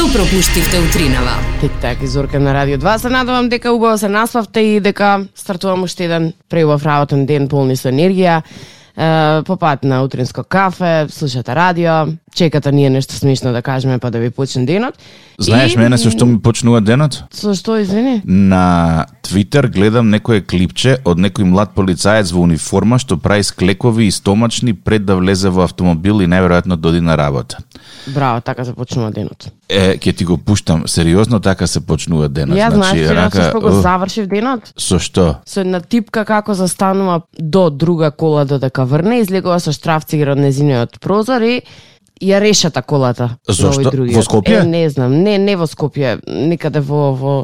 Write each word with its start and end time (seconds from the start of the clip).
Што 0.00 0.08
пропуштивте 0.16 0.78
утринава? 0.80 1.34
Тик 1.60 1.72
так, 1.80 2.02
изорка 2.02 2.40
на 2.40 2.54
Радио 2.54 2.78
2. 2.78 2.96
Се 2.96 3.08
надевам 3.08 3.48
дека 3.48 3.72
убаво 3.72 3.98
се 3.98 4.08
наспавте 4.08 4.60
и 4.60 4.80
дека 4.80 5.26
стартувам 5.34 5.82
уште 5.82 6.04
еден 6.04 6.32
преубав 6.48 6.86
работен 6.86 7.26
ден 7.26 7.48
полни 7.48 7.76
со 7.76 7.92
енергија. 7.92 8.40
Е, 9.00 9.42
по 9.42 9.56
пат 9.56 9.84
на 9.84 10.02
утринско 10.02 10.44
кафе, 10.44 11.06
слушате 11.10 11.54
радио, 11.54 12.06
чекате 12.34 12.72
ние 12.72 12.90
нешто 12.90 13.14
смешно 13.14 13.52
да 13.52 13.62
кажеме 13.62 13.98
па 13.98 14.10
да 14.10 14.18
ви 14.18 14.30
почне 14.30 14.64
денот. 14.64 14.94
Знаеш 15.38 15.74
И- 15.74 15.78
мене 15.78 15.98
со 15.98 16.10
што 16.10 16.26
ми 16.26 16.38
почнува 16.38 16.80
денот? 16.80 17.24
Со 17.32 17.54
што, 17.54 17.80
извини? 17.80 18.22
На 18.24 19.06
Твитер 19.22 19.68
гледам 19.68 20.10
некое 20.10 20.42
клипче 20.42 20.98
од 21.04 21.18
некој 21.18 21.44
млад 21.48 21.72
полицаец 21.74 22.32
во 22.32 22.42
униформа 22.42 22.98
што 22.98 23.16
прави 23.16 23.42
склекови 23.42 24.06
и 24.06 24.10
стомачни 24.10 24.74
пред 24.74 25.06
да 25.06 25.16
влезе 25.16 25.48
во 25.48 25.64
автомобил 25.64 26.20
и 26.20 26.26
најверојатно 26.26 26.76
доди 26.76 27.00
на 27.00 27.16
работа. 27.16 27.58
Браво, 28.06 28.40
така 28.40 28.64
се 28.64 28.74
почнува 28.74 29.10
денот. 29.10 29.48
Е, 29.68 29.96
ќе 29.96 30.16
ти 30.16 30.24
го 30.24 30.36
пуштам, 30.36 30.84
сериозно 30.86 31.40
така 31.40 31.66
се 31.66 31.80
почнува 31.80 32.28
денот. 32.28 32.58
Ја 32.58 32.68
знаеш 32.68 32.74
значи, 32.74 33.04
вчера 33.04 33.30
со 33.30 33.48
што 33.48 33.60
го 33.60 33.70
завршив 33.70 34.26
денот? 34.26 34.72
со 34.76 34.98
што? 34.98 35.36
Со 35.46 35.60
една 35.60 35.80
типка 35.80 36.24
како 36.24 36.54
застанува 36.54 37.22
до 37.38 37.70
друга 37.70 38.10
кола 38.10 38.44
додека 38.44 38.84
врне, 38.90 39.20
излегува 39.22 39.60
со 39.62 39.72
штрафцигер 39.72 40.34
од 40.34 40.42
незиниот 40.42 40.98
прозор 41.00 41.46
и 41.46 41.60
ја 42.20 42.40
решата 42.42 42.82
колата. 42.82 43.36
Зошто? 43.48 43.90
Во 43.90 44.24
Скопје? 44.24 44.60
Е, 44.60 44.66
не 44.68 44.88
знам, 44.90 45.22
не, 45.24 45.38
не 45.38 45.56
во 45.56 45.68
Скопје, 45.70 46.18
некаде 46.26 46.82
во, 46.84 47.14
во 47.16 47.34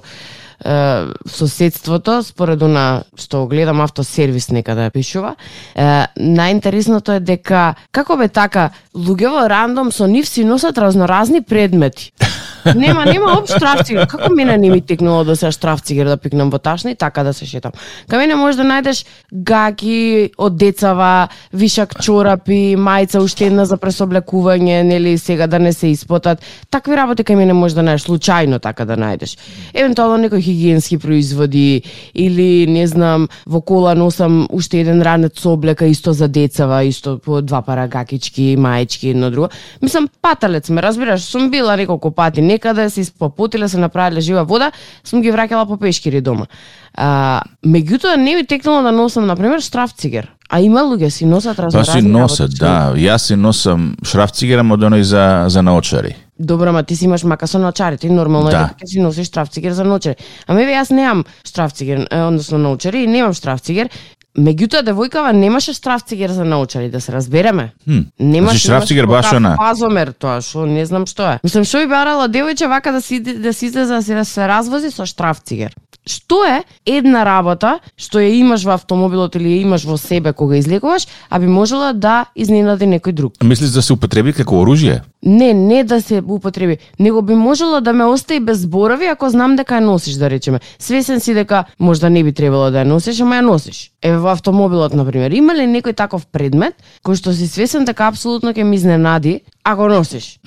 е, 0.64 1.06
соседството, 1.26 2.22
според 2.22 2.62
она 2.62 3.04
што 3.16 3.46
гледам 3.46 3.80
автосервис 3.80 4.50
некаде 4.50 4.90
пишува. 4.90 5.34
Е, 5.74 6.06
најинтересното 6.16 7.16
е 7.16 7.20
дека 7.20 7.74
како 7.90 8.16
бе 8.16 8.28
така 8.28 8.70
луѓето 8.94 9.48
рандом 9.48 9.92
со 9.92 10.06
нив 10.06 10.28
си 10.28 10.44
носат 10.44 10.78
разноразни 10.78 11.42
предмети. 11.42 12.12
Нема, 12.74 13.04
нема 13.04 13.32
об 13.38 13.46
штрафцигер. 13.46 14.06
Како 14.06 14.32
мене 14.34 14.56
не 14.58 14.70
ми 14.70 14.80
текнало 14.80 15.24
да 15.24 15.36
се 15.36 15.50
штрафцигер 15.50 16.06
да 16.06 16.16
пикнам 16.16 16.50
во 16.50 16.58
ташна 16.58 16.90
и 16.90 16.96
така 16.96 17.22
да 17.22 17.32
се 17.32 17.46
шетам. 17.46 17.72
Кај 18.10 18.18
мене 18.18 18.34
можеш 18.34 18.58
да 18.60 18.66
најдеш 18.66 19.04
гаки 19.32 20.30
од 20.38 20.56
децава, 20.56 21.28
вишак 21.52 21.96
чорапи, 22.02 22.76
мајца 22.76 23.22
уште 23.22 23.46
една 23.50 23.64
за 23.64 23.76
пресоблекување, 23.76 24.82
нели 24.82 25.18
сега 25.18 25.46
да 25.46 25.58
не 25.58 25.72
се 25.72 25.92
испотат. 25.94 26.42
Такви 26.70 26.96
работи 26.96 27.24
кај 27.24 27.36
мене 27.36 27.52
можеш 27.52 27.76
да 27.76 27.84
најдеш 27.86 28.06
случајно 28.08 28.60
така 28.62 28.84
да 28.84 28.96
најдеш. 28.96 29.36
Евентуално 29.74 30.16
некои 30.16 30.42
хигиенски 30.42 30.98
производи 30.98 31.82
или 32.14 32.66
не 32.66 32.86
знам, 32.86 33.28
во 33.46 33.60
кола 33.60 33.94
носам 33.94 34.46
уште 34.50 34.80
еден 34.80 35.02
ранец 35.02 35.40
со 35.40 35.52
облека 35.52 35.86
исто 35.86 36.12
за 36.12 36.28
децава, 36.28 36.84
исто 36.84 37.18
по 37.18 37.42
два 37.42 37.62
пара 37.62 37.88
гакички, 37.88 38.56
маечки, 38.58 39.08
едно 39.08 39.30
друго. 39.30 39.48
Мислам 39.82 40.08
паталец 40.22 40.70
ме, 40.70 40.82
разбираш, 40.82 41.22
сум 41.22 41.50
била 41.50 41.76
неколку 41.76 42.10
пати 42.10 42.42
некаде, 42.56 42.88
се 42.90 43.04
испопутиле, 43.04 43.68
се 43.68 43.78
направиле 43.78 44.20
жива 44.20 44.44
вода, 44.44 44.72
сум 45.04 45.22
ги 45.22 45.32
враќала 45.32 45.66
по 45.68 45.76
пешкири 45.76 46.20
дома. 46.20 46.48
А, 46.96 47.42
меѓутоа 47.64 48.16
не 48.16 48.36
ми 48.36 48.46
текнало 48.46 48.82
да 48.82 48.92
носам 48.92 49.26
на 49.26 49.36
пример 49.36 49.60
штрафцигер. 49.60 50.32
А 50.48 50.60
има 50.60 50.84
луѓе 50.86 51.08
си 51.08 51.26
носат 51.26 51.56
Па 51.56 51.66
разноразни 51.66 52.00
си 52.00 52.08
носат, 52.08 52.54
да. 52.60 52.92
Јас 52.94 53.28
си 53.28 53.36
носам 53.36 53.96
шрафцигера 54.06 54.62
од 54.62 54.80
оној 54.80 55.02
за, 55.02 55.46
за 55.48 55.62
наочари. 55.62 56.14
Добро, 56.38 56.72
ма 56.72 56.82
ти 56.82 56.96
си 56.96 57.04
имаш 57.04 57.24
мака 57.24 57.46
со 57.48 57.58
научарите, 57.58 58.08
нормално 58.08 58.50
Да. 58.50 58.56
е 58.56 58.60
дека 58.60 58.84
ќе 58.84 58.86
си 58.86 59.00
носиш 59.00 59.26
штрафцигер 59.26 59.72
за 59.72 59.84
научари. 59.84 60.16
А 60.46 60.54
ме 60.54 60.62
јас 60.68 60.92
немам 60.92 61.24
штрафцигер, 61.44 62.06
е, 62.10 62.20
односно 62.22 62.58
научари 62.58 63.02
и 63.02 63.06
немам 63.06 63.32
штрафцигер. 63.32 63.88
Меѓутоа 64.36 64.84
девојкава 64.84 65.32
немаше 65.32 65.72
штрафцигер 65.72 66.30
за 66.30 66.44
научари, 66.44 66.90
да 66.92 67.00
се 67.00 67.12
разбереме. 67.12 67.72
Хм. 67.84 68.04
Немаше 68.20 68.58
Значи, 68.58 68.66
штрафцигер 68.66 69.06
баш 69.06 69.24
така 69.24 69.36
она. 69.36 69.56
Фазомер 69.56 70.12
тоа, 70.12 70.42
што 70.44 70.66
не 70.68 70.84
знам 70.86 71.06
што 71.08 71.36
е. 71.36 71.38
Мислам 71.44 71.64
што 71.64 71.80
би 71.80 71.88
барала 71.88 72.28
девојче 72.28 72.68
вака 72.68 72.92
да 72.92 73.00
си 73.00 73.20
да 73.20 73.52
си 73.52 73.66
излезе 73.66 73.94
да 73.94 74.02
се, 74.02 74.14
да 74.14 74.24
се 74.24 74.48
развози 74.48 74.90
со 74.92 75.06
штрафцигер. 75.08 75.72
Што 76.06 76.44
е 76.44 76.62
една 76.86 77.24
работа 77.24 77.78
што 77.96 78.20
ја 78.20 78.30
имаш 78.38 78.62
во 78.68 78.76
автомобилот 78.76 79.34
или 79.40 79.56
ја 79.56 79.62
имаш 79.64 79.88
во 79.88 79.96
себе 79.96 80.32
кога 80.32 80.60
излекуваш, 80.60 81.08
а 81.30 81.38
би 81.40 81.46
можела 81.46 81.92
да 81.92 82.26
изненади 82.36 82.84
некој 82.84 83.12
друг? 83.12 83.32
Мислиш 83.42 83.70
да 83.70 83.82
се 83.82 83.96
употреби 83.96 84.36
како 84.36 84.60
оружје? 84.62 85.00
Не, 85.26 85.54
не 85.54 85.84
да 85.84 86.02
се 86.02 86.22
употреби, 86.28 86.78
него 86.98 87.22
би 87.22 87.34
можело 87.34 87.80
да 87.80 87.92
ме 87.92 88.04
остави 88.04 88.40
без 88.40 88.58
зборови 88.58 89.06
ако 89.06 89.30
знам 89.30 89.56
дека 89.56 89.74
ја 89.74 89.84
носиш, 89.84 90.14
да 90.14 90.30
речеме. 90.30 90.60
Свесен 90.78 91.20
си 91.20 91.34
дека 91.34 91.64
можда 91.78 92.10
не 92.10 92.22
би 92.22 92.32
требало 92.32 92.70
да 92.70 92.84
ја 92.84 92.86
носиш, 92.86 93.20
ама 93.20 93.34
ја 93.34 93.42
носиш. 93.42 93.90
Еве 94.02 94.18
во 94.22 94.30
автомобилот, 94.30 94.94
на 94.94 95.02
пример, 95.04 95.34
има 95.34 95.54
ли 95.54 95.66
некој 95.66 95.96
таков 95.98 96.26
предмет 96.30 96.78
кој 97.02 97.18
што 97.18 97.34
си 97.34 97.48
свесен 97.50 97.84
дека 97.84 98.06
апсолутно 98.06 98.54
ќе 98.54 98.62
ми 98.62 98.78
изненади 98.78 99.40
ако 99.66 99.88
носиш? 99.90 100.38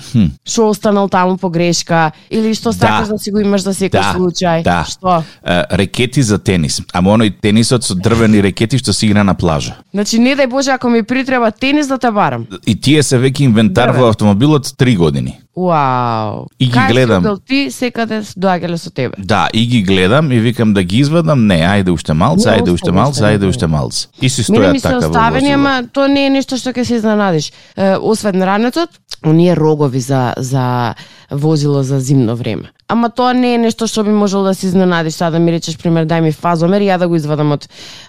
Што 0.47 0.69
останал 0.69 1.09
таму 1.09 1.35
по 1.38 1.50
грешка 1.50 2.11
или 2.29 2.53
што 2.56 2.72
сакаш 2.72 3.11
да, 3.11 3.17
си 3.19 3.31
го 3.35 3.44
имаш 3.44 3.67
за 3.67 3.75
секој 3.75 4.00
да, 4.00 4.13
случај? 4.16 4.63
Да. 4.63 4.85
Што? 4.88 5.23
Е, 5.44 5.63
рекети 5.75 6.23
за 6.23 6.40
тенис. 6.40 6.79
Ама 6.94 7.17
оној 7.17 7.34
тенисот 7.41 7.84
со 7.84 8.00
дрвени 8.00 8.40
рекети 8.41 8.79
што 8.79 8.96
се 8.96 9.09
игра 9.11 9.28
на 9.28 9.35
плажа. 9.35 9.75
Значи 9.91 10.19
не 10.23 10.38
дај 10.40 10.47
Боже 10.47 10.72
ако 10.72 10.90
ми 10.90 11.03
притреба 11.03 11.51
тенис 11.51 11.88
да 11.88 11.97
те 11.97 12.11
барам. 12.11 12.47
И 12.66 12.79
тие 12.79 13.03
се 13.03 13.19
веќе 13.19 13.44
инвентар 13.51 13.91
Дрвен. 13.91 14.01
во 14.01 14.09
автомобилот 14.09 14.69
три 14.78 14.96
години. 14.96 15.40
Вау. 15.57 16.46
И 16.59 16.66
ги 16.66 16.72
Кај 16.72 16.91
гледам. 16.91 17.24
бил 17.24 17.38
ти 17.38 17.72
секаде 17.72 18.22
доаѓале 18.22 18.75
со 18.75 18.91
тебе. 18.91 19.13
Да, 19.18 19.50
и 19.53 19.68
ги 19.68 19.81
гледам 19.84 20.31
и 20.31 20.40
викам 20.40 20.74
да 20.74 20.84
ги 20.84 20.97
извадам, 20.97 21.47
не, 21.47 21.59
ајде 21.59 21.90
уште 21.90 22.13
малце, 22.13 22.50
ајде 22.50 22.72
уште 22.72 22.91
малце, 22.91 23.24
ајде 23.24 23.50
уште 23.50 23.68
малце. 23.68 24.08
И 24.22 24.29
си 24.29 24.52
Мене 24.52 24.66
стојат 24.66 24.72
ми 24.72 24.79
се 24.79 24.88
така 24.88 24.97
оставени, 24.97 25.52
ама 25.52 25.84
тоа 25.94 26.08
не 26.08 26.25
е 26.25 26.29
нешто 26.29 26.58
што 26.58 26.72
ќе 26.72 26.84
се 26.84 26.96
изненадиш. 26.96 27.52
Е, 27.75 27.96
освен 27.97 28.44
ранецот, 28.44 28.90
оние 29.25 29.56
рогови 29.56 30.00
за 30.00 30.34
за 30.38 30.96
возило 31.31 31.84
за 31.84 32.00
зимно 32.00 32.35
време. 32.35 32.72
Ама 32.90 33.10
тоа 33.14 33.36
не 33.38 33.54
е 33.54 33.58
нешто 33.62 33.86
што 33.86 34.02
би 34.04 34.10
можело 34.10 34.44
да 34.44 34.56
се 34.58 34.66
изненадиш, 34.66 35.14
сега 35.14 35.30
да 35.30 35.40
ми 35.40 35.52
речеш 35.54 35.78
пример 35.78 36.08
дај 36.10 36.24
ми 36.26 36.32
фазомер 36.34 36.82
и 36.82 36.88
ја 36.90 36.98
да 36.98 37.08
го 37.08 37.16
извадам 37.16 37.52
од 37.54 37.68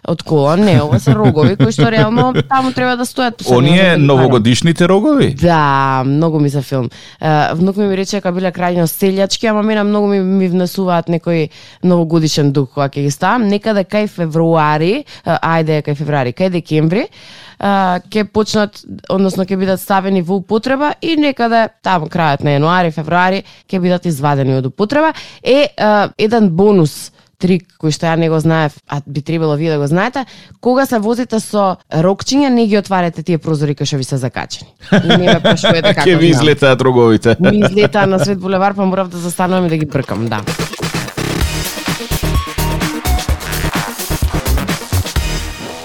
од 0.08 0.22
кола. 0.24 0.56
Не, 0.56 0.78
ова 0.80 0.96
се 0.96 1.12
рогови 1.12 1.56
кои 1.60 1.68
што 1.68 1.90
реално 1.92 2.32
таму 2.48 2.72
треба 2.72 2.96
да 2.96 3.04
стојат. 3.04 3.44
Оние 3.44 3.98
да 3.98 3.98
новогодишните 3.98 4.88
рогови? 4.88 5.34
Да, 5.34 6.02
многу 6.06 6.40
ми 6.40 6.50
се 6.50 6.62
филм. 6.62 6.88
Внук 7.52 7.76
ми 7.76 7.90
ми 7.92 7.96
рече 7.96 8.16
дека 8.22 8.32
биле 8.32 8.52
крајно 8.56 8.88
селјачки, 8.88 9.50
ама 9.50 9.62
мене 9.62 9.84
многу 9.84 10.08
ми, 10.08 10.20
ми 10.20 10.48
внесуваат 10.48 11.12
некој 11.12 11.50
новогодишен 11.84 12.52
дух 12.52 12.72
кога 12.72 12.88
ќе 12.88 13.04
ги 13.04 13.10
ставам. 13.12 13.48
Некаде 13.52 13.84
кај 13.84 14.08
февруари, 14.08 15.04
ајде 15.26 15.82
кај 15.84 15.94
февруари, 16.00 16.32
кај 16.32 16.56
декември, 16.56 17.04
ќе 17.60 18.24
почнат, 18.32 18.80
односно 19.08 19.44
ќе 19.44 19.58
бидат 19.60 19.80
ставени 19.80 20.22
во 20.22 20.40
употреба 20.40 20.94
и 21.02 21.16
некаде 21.16 21.68
таму 21.84 22.08
крајот 22.08 22.44
на 22.44 22.56
јануари, 22.56 22.92
февруари 22.94 23.44
ќе 23.68 23.80
бидат 23.80 24.06
извадени 24.06 24.56
од 24.56 24.66
употреба. 24.66 25.12
Е, 25.42 25.68
е 25.76 25.90
еден 26.18 26.50
бонус 26.56 27.10
трик 27.40 27.64
кој 27.80 27.94
што 27.94 28.08
ја 28.10 28.18
не 28.20 28.28
го 28.28 28.38
знаев, 28.40 28.76
а 28.88 29.00
би 29.06 29.22
требало 29.24 29.56
вие 29.56 29.72
да 29.72 29.78
го 29.80 29.86
знаете, 29.88 30.26
кога 30.60 30.84
се 30.86 31.00
возите 31.00 31.40
со 31.40 31.78
рокчиња, 31.88 32.52
не 32.52 32.66
ги 32.68 32.78
отварате 32.78 33.24
тие 33.24 33.40
прозори 33.40 33.74
кои 33.74 33.88
што 33.88 33.96
ви 34.00 34.04
се 34.04 34.20
закачени. 34.20 34.70
И 34.92 35.08
не 35.08 35.24
ме 35.24 35.40
како 35.40 36.04
Ке 36.04 36.16
ви 36.16 36.30
излетаат 36.34 36.80
роговите. 36.80 37.36
Ми 37.40 37.64
излетаа 37.64 38.06
на 38.06 38.20
Свет 38.20 38.38
булевар, 38.40 38.76
па 38.76 38.84
морав 38.84 39.08
да 39.08 39.18
застанувам 39.18 39.66
и 39.66 39.68
да 39.68 39.76
ги 39.76 39.86
бркам, 39.86 40.28
да. 40.28 40.44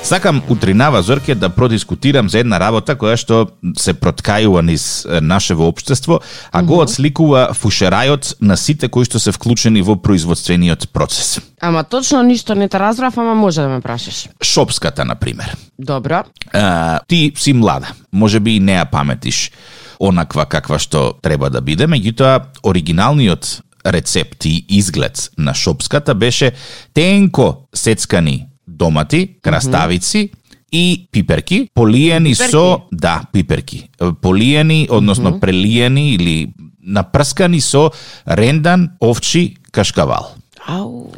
Сакам 0.05 0.41
утринава 0.49 1.01
Зорке 1.01 1.35
да 1.35 1.49
продискутирам 1.49 2.29
за 2.29 2.39
една 2.39 2.59
работа 2.61 2.93
која 2.93 3.17
што 3.17 3.39
се 3.73 3.95
проткајува 3.97 4.61
низ 4.61 5.01
нашево 5.21 5.65
општество, 5.65 6.19
а 6.53 6.61
го 6.61 6.77
отсликува 6.83 7.47
фушерајот 7.57 8.35
на 8.37 8.53
сите 8.53 8.85
кои 8.85 9.09
што 9.09 9.17
се 9.17 9.33
вклучени 9.33 9.81
во 9.81 9.97
производствениот 9.97 10.85
процес. 10.93 11.41
Ама 11.57 11.83
точно 11.83 12.21
ништо 12.21 12.53
не 12.53 12.69
те 12.69 12.79
разбрав, 12.79 13.17
ама 13.17 13.33
може 13.33 13.65
да 13.65 13.67
ме 13.67 13.81
прашаш. 13.81 14.29
Шопската, 14.43 15.05
на 15.05 15.15
пример. 15.15 15.57
Добро. 15.79 16.23
А, 16.53 16.99
ти 17.07 17.33
си 17.35 17.53
млада, 17.53 17.89
може 18.13 18.39
би 18.39 18.55
и 18.55 18.59
не 18.59 18.77
ја 18.77 18.85
паметиш 18.85 19.51
онаква 19.99 20.45
каква 20.45 20.77
што 20.77 21.15
треба 21.21 21.49
да 21.49 21.61
биде, 21.61 21.89
меѓутоа 21.89 22.61
оригиналниот 22.61 23.61
рецепт 23.85 24.45
и 24.45 24.65
изглед 24.69 25.31
на 25.37 25.53
шопската 25.53 26.13
беше 26.15 26.51
тенко 26.93 27.65
сецкани 27.73 28.45
домати, 28.75 29.35
краставици 29.41 30.31
и 30.71 31.07
пиперки, 31.11 31.69
полиени 31.73 32.31
Пиперки? 32.31 32.51
со 32.51 32.81
да, 32.91 33.21
пиперки. 33.31 33.89
Полиени, 34.21 34.87
односно 34.91 35.39
прелиени 35.39 36.13
или 36.13 36.53
напрскани 36.83 37.59
со 37.59 37.91
рендан 38.25 38.91
овчи 38.99 39.57
кашкавал. 39.71 40.33
Ау, 40.67 41.09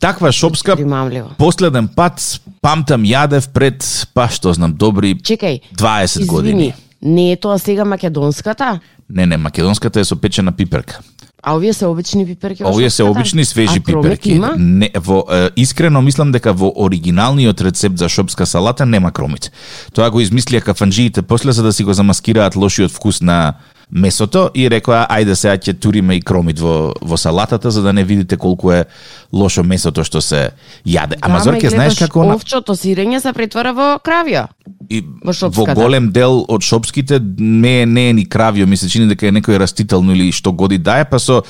Таква 0.00 0.32
шопска 0.32 0.76
примамливо. 0.76 1.30
последен 1.38 1.88
пат 1.88 2.40
памтам 2.60 3.02
јадев 3.02 3.48
пред, 3.48 3.82
па 4.14 4.28
што 4.28 4.52
знам, 4.52 4.72
добри 4.74 5.14
Чекај, 5.14 5.60
20 5.74 6.04
извини, 6.04 6.26
години. 6.26 6.74
не 7.02 7.32
е 7.32 7.36
тоа 7.36 7.58
сега 7.58 7.84
македонската? 7.84 8.80
Не, 9.10 9.26
не, 9.26 9.36
македонската 9.36 10.00
е 10.00 10.04
со 10.04 10.16
печена 10.16 10.52
пиперка. 10.52 11.00
А 11.42 11.54
овие 11.54 11.72
се 11.72 11.86
обични 11.86 12.26
пиперки 12.26 12.64
во 12.64 12.70
Овие 12.70 12.90
се 12.90 13.02
обични 13.02 13.44
свежи 13.44 13.78
а 13.78 13.80
пиперки. 13.80 14.30
Има? 14.30 14.54
Не, 14.58 14.90
во 14.94 15.22
е, 15.30 15.50
искрено 15.56 16.02
мислам 16.02 16.32
дека 16.32 16.52
во 16.52 16.72
оригиналниот 16.74 17.60
рецепт 17.60 17.98
за 17.98 18.08
шопска 18.08 18.46
салата 18.46 18.86
нема 18.86 19.12
кромит. 19.12 19.52
Тоа 19.94 20.10
го 20.10 20.18
измислија 20.20 20.64
кафанџиите 20.66 21.22
после 21.22 21.52
за 21.52 21.62
да 21.62 21.72
си 21.72 21.84
го 21.84 21.94
замаскираат 21.94 22.56
лошиот 22.56 22.90
вкус 22.90 23.20
на 23.22 23.54
месото 23.90 24.50
и 24.54 24.68
рекоа 24.70 25.06
ајде 25.08 25.34
сега 25.34 25.56
ќе 25.56 25.78
туриме 25.80 26.18
и 26.18 26.20
кромит 26.20 26.60
во 26.60 26.92
во 27.00 27.16
салатата 27.16 27.70
за 27.70 27.82
да 27.82 27.92
не 27.92 28.04
видите 28.04 28.36
колку 28.36 28.72
е 28.72 28.84
лошо 29.32 29.64
месото 29.64 30.04
што 30.04 30.20
се 30.20 30.50
јаде. 30.86 31.16
Ама 31.20 31.38
Да, 31.38 31.44
Зорке 31.44 31.66
ме 31.66 31.70
знаеш 31.70 31.98
како 31.98 32.20
она 32.20 32.36
овчото 32.36 32.76
сирење 32.76 33.20
се 33.20 33.32
претвара 33.32 33.72
во 33.72 33.98
кравија. 34.04 34.48
и 34.90 35.04
во 35.24 35.32
во 35.50 35.74
голем 35.74 36.12
дел 36.12 36.44
од 36.48 36.62
шопските 36.62 37.20
не 37.38 37.82
е 37.82 37.86
не 37.86 38.10
е 38.10 38.12
ни 38.12 38.24
кравио, 38.28 38.66
ми 38.66 38.76
се 38.76 38.88
чини 38.88 39.08
дека 39.08 39.26
е 39.26 39.32
некој 39.32 39.58
растително 39.58 40.12
или 40.12 40.32
што 40.32 40.52
годи 40.52 40.78
дае, 40.78 41.04
па 41.04 41.18
со 41.18 41.42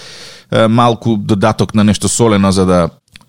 е, 0.51 0.69
малку 0.69 1.17
додаток 1.17 1.75
на 1.75 1.85
нешто 1.85 2.09
солено 2.09 2.53
за 2.53 2.67
да 2.67 2.89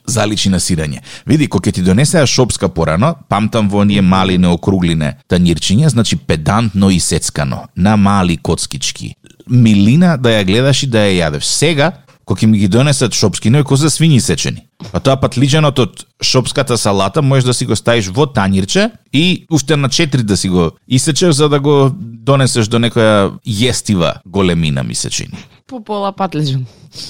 заличи 0.10 0.50
на 0.50 0.60
сирење. 0.60 1.02
Види, 1.26 1.48
кој 1.48 1.70
ќе 1.70 1.76
ти 1.78 1.86
донесеа 1.86 2.26
шопска 2.28 2.70
порано, 2.70 3.16
памтам 3.30 3.70
во 3.70 3.84
оние 3.86 4.02
мали 4.02 4.38
неокруглине 4.38 5.16
танирчиња, 5.30 5.90
значи 5.90 6.18
педантно 6.18 6.90
и 6.90 7.00
сецкано, 7.00 7.68
на 7.76 7.98
мали 7.98 8.38
коцкички. 8.38 9.16
Милина 9.48 10.18
да 10.18 10.30
ја 10.30 10.46
гледаш 10.46 10.84
и 10.84 10.88
да 10.88 11.06
ја 11.08 11.30
јадеш. 11.30 11.46
Сега, 11.46 11.92
кога 12.26 12.42
ќе 12.42 12.46
ми 12.48 12.60
ги 12.60 12.68
донесат 12.68 13.14
шопски, 13.14 13.50
но 13.50 13.60
е 13.60 13.64
за 13.76 13.90
свињи 13.90 14.20
сечени. 14.20 14.69
А 14.94 15.00
тоа 15.04 15.18
пат 15.20 15.36
лиџенот 15.36 15.80
од 15.84 16.06
шопската 16.24 16.78
салата 16.80 17.22
можеш 17.22 17.50
да 17.50 17.54
си 17.54 17.66
го 17.68 17.76
ставиш 17.76 18.08
во 18.16 18.26
танирче 18.26 18.90
и 19.14 19.46
уште 19.52 19.76
на 19.76 19.90
четири 19.90 20.24
да 20.24 20.38
си 20.38 20.50
го 20.50 20.72
исечеш 20.88 21.36
за 21.36 21.50
да 21.50 21.60
го 21.60 21.92
донесеш 21.94 22.68
до 22.72 22.80
некоја 22.80 23.32
јестива 23.46 24.22
големина 24.26 24.84
ми 24.84 24.96
се 24.96 25.10
чини. 25.10 25.36
По 25.68 25.84
пола 25.84 26.12
патлежен. 26.12 26.66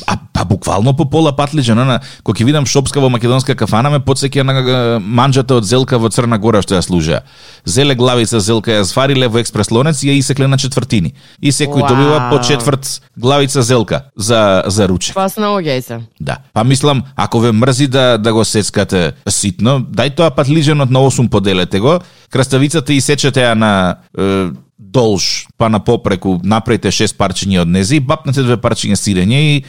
А 0.07 0.17
па 0.33 0.45
буквално 0.45 0.93
по 0.93 1.05
пола 1.09 1.31
патлиџа, 1.35 1.73
на 1.73 1.99
кога 2.23 2.39
ќе 2.39 2.45
видам 2.47 2.65
шопска 2.67 2.99
во 2.99 3.09
македонска 3.09 3.55
кафана 3.55 3.89
ме 3.93 3.99
потсеќа 4.03 4.43
на 4.43 4.53
манџата 4.99 5.55
од 5.59 5.67
зелка 5.67 5.97
во 5.99 6.09
Црна 6.11 6.37
Гора 6.37 6.61
што 6.61 6.75
ја 6.75 6.83
служеа. 6.83 7.21
Зеле 7.63 7.95
главица 7.95 8.41
зелка 8.43 8.75
ја 8.75 8.83
свариле 8.83 9.29
во 9.31 9.39
експрес 9.39 9.71
лонец 9.71 10.03
и 10.03 10.09
ја 10.09 10.17
исекле 10.19 10.47
на 10.47 10.57
четвртини. 10.59 11.13
И 11.39 11.51
секој 11.55 11.83
Уау. 11.83 11.87
добива 11.87 12.27
по 12.31 12.43
четврт 12.43 13.01
главица 13.15 13.61
зелка 13.61 14.11
за 14.15 14.63
за 14.67 14.87
ручек. 14.87 15.15
Па 15.15 15.29
снаоѓај 15.31 15.81
се. 15.81 16.01
Да. 16.19 16.37
Па 16.53 16.63
мислам, 16.63 17.03
ако 17.15 17.39
ве 17.39 17.51
мрзи 17.59 17.87
да 17.91 18.17
да 18.17 18.33
го 18.33 18.45
сецкате 18.45 19.13
ситно, 19.27 19.79
дај 19.83 20.15
тоа 20.15 20.31
пат 20.35 20.49
лиженот 20.49 20.89
на 20.89 21.03
8 21.03 21.29
поделете 21.29 21.79
го, 21.79 21.99
краставицата 22.31 22.93
и 22.93 23.01
сечете 23.01 23.43
ја 23.43 23.53
на 23.53 23.71
е, 24.17 24.49
долж, 24.79 25.47
па 25.57 25.69
на 25.69 25.79
попреку, 25.83 26.39
направите 26.43 26.91
6 26.91 27.17
парчиња 27.19 27.61
од 27.65 27.71
нези 27.71 27.99
бапнете 27.99 28.45
две 28.47 28.57
парчиња 28.57 28.95
сирење 28.95 29.41
и 29.43 29.63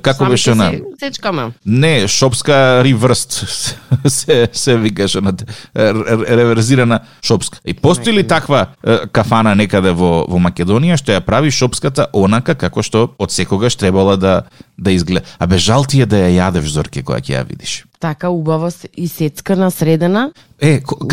како 0.00 0.24
Сами 0.24 0.30
беше 0.30 0.54
на 0.54 0.70
се 0.70 0.82
сечкаме. 1.00 1.52
не, 1.66 2.08
шопска 2.08 2.84
риврст 2.84 3.32
се 4.06 4.48
се 4.52 4.76
викаше 4.76 5.20
на 5.20 5.32
реверзирана 5.76 7.00
шопска. 7.22 7.58
И 7.64 7.74
постои 7.74 8.12
ли 8.12 8.28
таква 8.28 8.66
кафана 9.12 9.54
некаде 9.54 9.92
во 9.92 10.24
во 10.28 10.38
Македонија 10.40 10.96
што 10.96 11.12
ја 11.12 11.20
прави 11.20 11.50
шопската 11.50 12.08
онака 12.12 12.54
како 12.54 12.82
што 12.82 13.12
од 13.18 13.32
секогаш 13.32 13.76
требала 13.76 14.16
да 14.16 14.42
да 14.78 14.92
изгледа. 14.92 15.26
А 15.38 15.46
бе 15.46 15.58
жал 15.58 15.84
ти 15.84 16.00
е 16.02 16.06
да 16.06 16.16
ја 16.16 16.30
јадеш 16.40 16.66
зорке 16.72 17.02
кога 17.02 17.20
ќе 17.20 17.40
ја 17.40 17.46
видиш. 17.48 17.84
Така 18.02 18.28
убаво 18.28 18.68
и 18.96 19.08
сецкана 19.08 19.70
средена. 19.70 20.32
Е, 20.60 20.80
како 20.80 21.06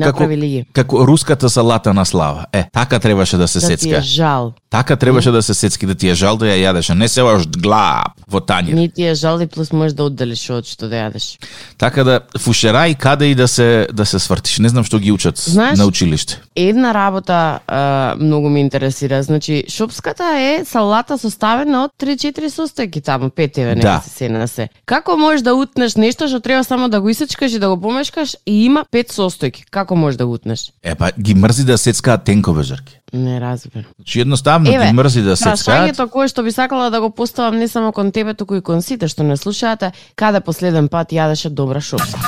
како 0.00 0.28
ги. 0.28 0.64
како 0.72 1.06
руската 1.06 1.50
салата 1.50 1.94
на 1.94 2.04
слава. 2.04 2.44
Е, 2.52 2.64
така 2.72 2.98
требаше 2.98 3.36
да 3.36 3.48
се 3.48 3.60
Да 3.60 3.66
ти 3.68 3.76
сецка. 3.78 3.96
е 3.96 4.00
жал. 4.00 4.52
Така 4.70 4.96
требаше 4.96 5.30
да 5.30 5.42
се 5.42 5.54
сецки 5.54 5.86
да 5.86 5.94
ти 5.94 6.08
е 6.08 6.14
жал 6.14 6.36
да 6.36 6.46
ја 6.46 6.56
јадеш, 6.62 6.90
а 6.90 6.94
не 6.94 7.08
се 7.08 7.22
ош 7.22 7.46
глап 7.48 8.12
во 8.28 8.40
тањер. 8.40 8.72
Ни 8.74 8.88
ти 8.88 9.02
е 9.02 9.14
жал 9.14 9.40
и 9.40 9.46
плюс 9.46 9.72
можеш 9.72 9.92
да 9.92 10.04
одделиш 10.04 10.50
од 10.50 10.64
што 10.66 10.88
да 10.88 10.96
јадеш. 10.98 11.38
Така 11.78 12.04
да 12.04 12.20
фушерај 12.36 12.96
каде 12.96 13.26
и 13.26 13.34
да 13.34 13.48
се 13.48 13.88
да 13.92 14.06
се 14.06 14.18
свртиш. 14.18 14.58
Не 14.58 14.68
знам 14.68 14.84
што 14.84 14.98
ги 14.98 15.12
учат 15.12 15.36
Знаеш- 15.38 15.78
на 15.78 15.86
училиште. 15.86 16.40
Една 16.56 16.94
работа 16.94 17.58
а, 17.66 17.80
многу 18.18 18.48
ме 18.48 18.60
интересира. 18.60 19.22
Значи, 19.22 19.64
шопската 19.68 20.24
е 20.24 20.64
салата 20.64 21.18
составена 21.18 21.84
од 21.84 21.90
3-4 21.98 22.48
состојки 22.48 23.00
таму, 23.02 23.30
5 23.30 23.58
еве, 23.58 23.74
нека 23.74 23.88
Да. 23.88 24.02
се 24.08 24.28
на 24.28 24.48
се. 24.48 24.68
Како 24.86 25.16
можеш 25.16 25.42
да 25.42 25.54
утнеш 25.54 25.96
нешто 25.96 26.25
што 26.28 26.40
треба 26.40 26.64
само 26.64 26.88
да 26.88 27.00
го 27.00 27.08
исечкаш 27.08 27.52
и 27.52 27.58
да 27.58 27.68
го 27.68 27.80
помешкаш 27.80 28.36
и 28.46 28.64
има 28.64 28.84
5 28.92 29.12
состојки? 29.12 29.64
Како 29.70 29.96
можеш 29.96 30.18
да 30.18 30.26
го 30.26 30.32
утнеш? 30.32 30.72
Е, 30.82 30.94
па 30.94 31.12
ги 31.18 31.34
мрзи 31.34 31.64
да 31.64 31.78
сецкаат 31.78 32.24
тенкове 32.24 32.62
жрки. 32.62 32.98
Не 33.12 33.40
разбирам. 33.40 33.84
Значи 33.96 34.20
едноставно 34.20 34.70
ги 34.70 34.92
мрзи 34.92 35.22
да 35.22 35.36
сецкаат. 35.36 35.60
прашањето 35.66 36.08
кое 36.10 36.28
што 36.28 36.42
би 36.42 36.52
сакала 36.52 36.90
да 36.90 37.00
го 37.00 37.10
поставам 37.10 37.58
не 37.58 37.68
само 37.68 37.92
кон 37.92 38.12
тебе, 38.12 38.34
туку 38.34 38.54
и 38.54 38.60
кон 38.60 38.82
сите 38.82 39.08
што 39.08 39.22
не 39.22 39.36
слушаате, 39.36 39.92
каде 40.14 40.40
последен 40.40 40.88
пат 40.88 41.12
јадеше 41.12 41.48
добра 41.48 41.80
шопска? 41.80 42.18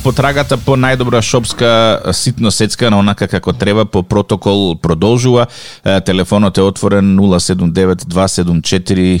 Потрагата 0.00 0.56
по 0.56 0.78
најдобра 0.80 1.20
шопска 1.20 2.00
ситно 2.16 2.48
сецка 2.50 2.88
на 2.88 2.98
онака 3.02 3.26
како 3.28 3.52
треба 3.52 3.84
по 3.84 4.00
протокол 4.02 4.78
продолжува. 4.80 5.46
Телефонот 5.84 6.58
е 6.58 6.62
отворен 6.64 7.18
079 7.20 8.08
274 8.08 9.20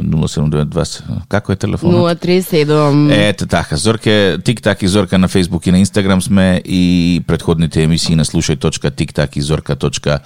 079 0.00 0.64
2 0.64 1.02
како 1.28 1.52
е 1.52 1.56
телефонот? 1.56 2.22
037. 2.22 3.12
Ете 3.12 3.46
така, 3.46 3.76
Зорке, 3.76 4.38
Тик-так 4.44 4.82
и 4.82 4.88
Зорка 4.88 5.18
на 5.18 5.28
Facebook 5.28 5.68
и 5.68 5.72
на 5.72 5.78
Instagram 5.84 6.20
сме 6.20 6.62
и 6.64 7.22
предходните 7.26 7.82
емисии 7.82 8.16
на 8.16 8.24
слушај.тиктак 8.24 9.36
и 9.36 9.42
зорка.мк. 9.42 10.18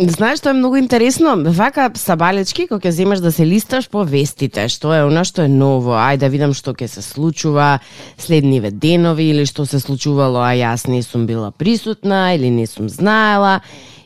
Знаеш 0.00 0.38
што 0.38 0.48
е 0.48 0.52
многу 0.52 0.76
интересно? 0.76 1.34
Вака 1.52 1.90
сабалечки 1.98 2.68
кога 2.70 2.86
ќе 2.86 2.90
земеш 3.02 3.18
да 3.18 3.32
се 3.32 3.46
листаш 3.46 3.90
по 3.90 4.04
вестите, 4.06 4.68
што 4.70 4.94
е 4.94 5.02
она 5.02 5.24
што 5.26 5.42
е 5.42 5.48
ново, 5.50 5.98
ај 5.98 6.16
да 6.22 6.30
видам 6.30 6.54
што 6.54 6.70
ќе 6.72 6.86
се 6.86 7.02
случува 7.02 7.79
следниве 8.18 8.70
денови 8.70 9.30
или 9.30 9.46
што 9.46 9.66
се 9.66 9.80
случувало, 9.80 10.42
а 10.42 10.54
јас 10.54 10.88
не 10.88 11.02
сум 11.02 11.26
била 11.26 11.50
присутна 11.50 12.34
или 12.34 12.50
не 12.50 12.66
сум 12.66 12.88
знаела. 12.88 13.60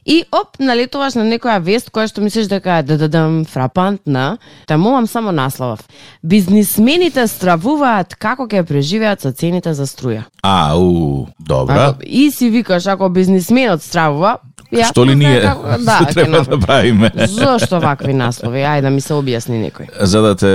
И 0.04 0.24
оп, 0.32 0.58
налетуваш 0.60 1.16
на 1.16 1.24
некоја 1.24 1.56
вест 1.64 1.88
која 1.88 2.10
што 2.10 2.20
мислиш 2.20 2.48
дека 2.50 2.80
е 2.82 2.84
дададам 2.84 3.44
фрапантна, 3.48 4.36
та 4.68 4.76
молам 4.76 5.06
само 5.08 5.32
наслов. 5.32 5.80
Бизнисмените 6.22 7.24
стравуваат 7.28 8.12
како 8.20 8.44
ќе 8.44 8.66
преживеат 8.68 9.24
со 9.24 9.32
цените 9.32 9.72
за 9.74 9.88
струја. 9.88 10.26
А, 10.42 10.76
у, 10.76 11.26
добра. 11.40 11.94
Ако, 11.94 12.04
и 12.04 12.30
си 12.30 12.50
викаш, 12.50 12.86
ако 12.86 13.08
бизнисменот 13.08 13.82
стравува, 13.82 14.38
ја 14.74 14.90
Што 14.90 15.04
ли 15.06 15.14
ние 15.14 15.40
како- 15.40 15.78
да, 15.78 15.96
што 16.00 16.04
ќе 16.04 16.14
треба 16.14 16.42
да 16.44 16.58
правиме? 16.58 17.10
Зошто 17.30 17.80
вакви 17.80 18.14
наслови? 18.14 18.64
Ајде 18.66 18.82
да 18.82 18.90
ми 18.90 19.00
се 19.00 19.14
објасни 19.14 19.60
некој. 19.62 19.88
За 20.00 20.22
да 20.22 20.34
те 20.34 20.52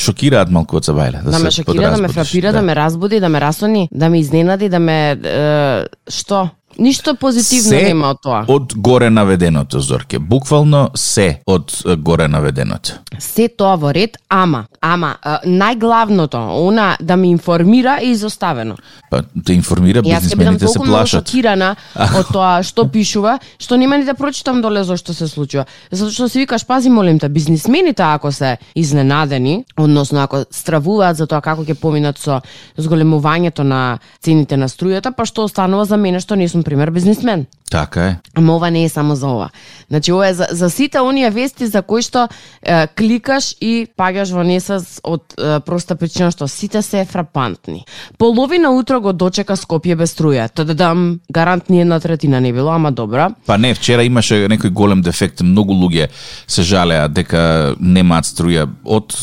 шокираат 0.00 0.50
малку 0.50 0.76
од 0.80 0.88
Сабајле. 0.88 1.22
Да, 1.22 1.38
ме 1.38 1.50
се 1.50 1.62
шокира, 1.62 1.90
да 1.90 2.02
ме 2.02 2.08
фрапира, 2.08 2.52
да. 2.52 2.62
ме 2.62 2.76
разбуди, 2.76 3.20
да 3.20 3.28
ме 3.28 3.40
расони, 3.40 3.88
да 3.92 4.08
ме 4.08 4.20
изненади, 4.20 4.68
да 4.68 4.78
ме... 4.78 4.98
Е, 5.12 5.86
што? 6.10 6.48
Ништо 6.78 7.14
позитивно 7.14 7.68
Се 7.68 7.82
нема 7.82 8.10
од 8.14 8.20
тоа. 8.22 8.44
Од 8.48 8.74
горе 8.76 9.10
наведеното, 9.10 9.80
Зорке. 9.80 10.18
Буквално 10.18 10.90
се 10.94 11.40
од 11.46 11.72
горе 11.98 12.28
наведеното. 12.28 12.98
Се 13.18 13.48
тоа 13.48 13.76
во 13.78 13.92
ред, 13.94 14.16
ама, 14.28 14.64
ама, 14.80 15.14
најглавното, 15.46 16.40
она 16.66 16.96
да 17.00 17.16
ме 17.16 17.28
информира 17.30 17.98
е 18.02 18.10
изоставено. 18.10 18.76
Па 19.10 19.22
те 19.46 19.54
информира, 19.54 20.02
Јас 20.02 20.26
ќе 20.26 20.36
бидам 20.36 20.58
бизнисмените 20.58 20.66
се 20.66 20.72
толку 20.74 20.86
многу 20.86 20.98
плашат. 20.98 21.28
шокирана 21.28 21.76
од 22.18 22.32
тоа 22.32 22.62
што 22.66 22.88
пишува, 22.90 23.38
што 23.58 23.78
нема 23.78 23.98
ни 23.98 24.04
да 24.04 24.14
прочитам 24.14 24.60
доле 24.62 24.84
зашто 24.84 25.14
се 25.14 25.28
случува. 25.28 25.66
Затоа 25.90 26.12
што 26.12 26.28
си 26.28 26.42
викаш, 26.42 26.66
пази 26.66 26.90
молим 26.90 27.18
те, 27.18 27.28
бизнисмените 27.28 28.02
ако 28.02 28.32
се 28.32 28.58
изненадени, 28.74 29.64
односно 29.76 30.24
ако 30.24 30.44
стравуваат 30.50 31.16
за 31.16 31.26
тоа 31.26 31.40
како 31.40 31.62
ќе 31.62 31.78
поминат 31.78 32.18
со 32.18 32.40
зголемувањето 32.78 33.62
на 33.62 33.98
цените 34.20 34.56
на 34.56 34.68
струјата, 34.68 35.14
па 35.14 35.24
што 35.24 35.44
останува 35.44 35.84
за 35.84 35.96
мене 35.96 36.20
што 36.20 36.34
не 36.36 36.48
сум 36.48 36.63
пример 36.64 36.90
бизнисмен. 36.90 37.46
Така 37.70 38.06
е. 38.06 38.16
Ама 38.34 38.56
ова 38.56 38.70
не 38.70 38.84
е 38.84 38.88
само 38.88 39.16
за 39.16 39.26
ова. 39.26 39.50
Значи 39.90 40.12
ова 40.12 40.28
е 40.28 40.34
за, 40.34 40.46
за 40.50 40.70
сите 40.70 41.00
оние 41.00 41.30
вести 41.30 41.66
за 41.66 41.82
кои 41.82 42.02
што 42.02 42.28
е, 42.62 42.86
кликаш 42.86 43.56
и 43.60 43.86
паѓаш 43.98 44.30
во 44.36 44.44
несвес 44.46 45.00
од 45.02 45.34
е, 45.34 45.58
проста 45.64 45.96
причина 45.98 46.30
што 46.30 46.48
сите 46.48 46.82
се 46.82 47.04
фрапантни. 47.04 47.84
Половина 48.18 48.70
утро 48.70 49.00
го 49.00 49.12
дочека 49.12 49.56
Скопје 49.56 49.96
без 49.96 50.14
струја. 50.14 50.48
Тададам, 50.48 51.20
гарант 51.32 51.70
ни 51.70 51.80
една 51.80 52.00
третина 52.00 52.40
не 52.40 52.52
било, 52.52 52.70
ама 52.70 52.92
добра. 52.92 53.30
Па 53.46 53.58
не, 53.58 53.74
вчера 53.74 54.04
имаше 54.04 54.46
некој 54.48 54.70
голем 54.70 55.02
дефект, 55.02 55.42
многу 55.42 55.74
луѓе 55.74 56.08
се 56.46 56.62
жалеа 56.62 57.08
дека 57.08 57.74
немаат 57.80 58.28
струја 58.28 58.68
од 58.84 59.16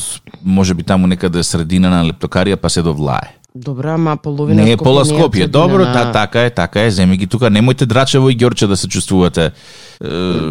можеби 0.44 0.84
таму 0.84 1.08
некаде 1.08 1.44
средина 1.44 1.90
на 1.90 2.04
лептокарија 2.10 2.60
па 2.60 2.70
се 2.70 2.82
до 2.82 2.94
Влае. 2.94 3.41
Добра, 3.56 3.94
ама 3.94 4.18
половина 4.18 4.64
Не 4.64 4.72
е 4.72 4.78
пола 4.78 5.06
Скопје. 5.06 5.48
Добро, 5.48 5.80
на- 5.80 5.94
та, 5.94 6.12
така 6.14 6.42
е, 6.42 6.50
така 6.50 6.82
е, 6.82 6.92
земи 6.92 7.18
ги 7.18 7.28
тука. 7.28 7.46
Немојте 7.46 7.86
Драчево 7.86 8.30
и 8.30 8.38
Ѓорче 8.38 8.68
да 8.68 8.78
се 8.78 8.88
чувствувате 8.88 9.46
е, 9.46 9.52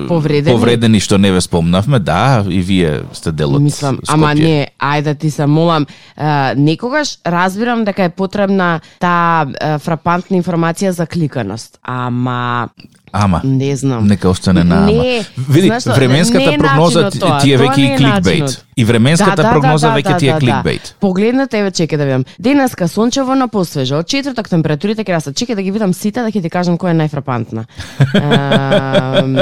Повредени? 0.07 0.53
повредени 0.53 1.01
што 1.01 1.19
не 1.19 1.33
ве 1.33 1.41
спомнавме. 1.41 1.99
Да, 1.99 2.45
и 2.47 2.61
вие 2.61 3.01
сте 3.13 3.33
дел 3.33 3.55
од 3.55 3.63
Мислам, 3.63 3.97
Скопје. 3.97 4.05
ама 4.09 4.35
не, 4.35 4.69
ајде 4.79 5.19
ти 5.19 5.31
се 5.31 5.47
молам, 5.47 5.87
е, 6.17 6.25
некогаш 6.55 7.19
разбирам 7.27 7.85
дека 7.85 8.05
е 8.05 8.11
потребна 8.11 8.81
таа 8.99 9.47
фрапантна 9.79 10.37
информација 10.37 10.91
за 10.91 11.07
кликаност, 11.07 11.79
ама 11.83 12.69
Ама. 13.13 13.41
Не 13.45 13.77
знам. 13.77 14.07
Нека 14.07 14.29
остане 14.29 14.65
на 14.65 14.77
ама. 14.77 14.87
Не, 14.93 15.25
Види, 15.49 15.67
знаеш 15.67 15.85
временската 15.85 16.51
не 16.51 16.59
прогноза 16.59 17.11
ти 17.11 17.53
е 17.53 17.59
веќе 17.59 17.95
и 17.95 17.97
кликбейт. 17.97 18.65
И 18.77 18.85
временската 18.85 19.43
прогноза 19.43 19.89
веќе 19.89 20.19
ти 20.19 20.29
е 20.29 20.39
кликбейт. 20.39 20.95
Погледнете, 21.01 21.59
еве 21.59 21.71
чекај 21.71 21.97
да 21.97 22.05
видам. 22.05 22.25
Денеска 22.39 22.89
сончево 22.89 23.35
на 23.35 23.49
посвежо. 23.49 23.99
Од 23.99 24.07
четврток 24.09 24.49
температурите 24.49 25.05
ќе 25.05 25.17
растат. 25.17 25.35
Чекај 25.35 25.55
да 25.55 25.63
ги 25.63 25.71
видам 25.71 25.95
сите 25.95 26.23
да 26.23 26.31
ќе 26.31 26.43
ти 26.43 26.51
кажам 26.51 26.79
која 26.79 26.95
е 26.95 26.99
најфрапантна. 27.03 27.67
Ам, 28.15 29.35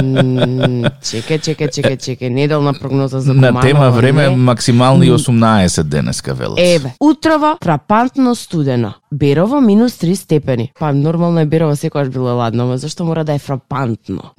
чекај, 1.05 1.39
чекај, 1.45 1.69
чекај, 1.69 1.97
чекај. 1.97 2.29
Неделна 2.29 2.73
прогноза 2.75 3.21
за 3.21 3.35
На 3.35 3.61
тема 3.61 3.91
време 3.91 4.29
не? 4.29 4.37
максимални 4.37 5.11
18 5.11 5.83
денеска 5.83 6.35
велат. 6.35 6.59
Еве, 6.59 6.95
утрово 7.01 7.57
фрапантно 7.63 8.35
студено. 8.35 8.93
Берово 9.13 9.61
минус 9.61 9.93
3 9.93 10.15
степени. 10.15 10.73
Па 10.81 10.93
нормално 10.93 11.41
е 11.41 11.47
Берово 11.47 11.77
секогаш 11.77 12.09
било 12.09 12.37
ладно, 12.37 12.65
ама 12.65 12.79
зашто 12.79 13.05
мора 13.05 13.25
да 13.25 13.33
е 13.35 13.39
фрапантно? 13.39 13.58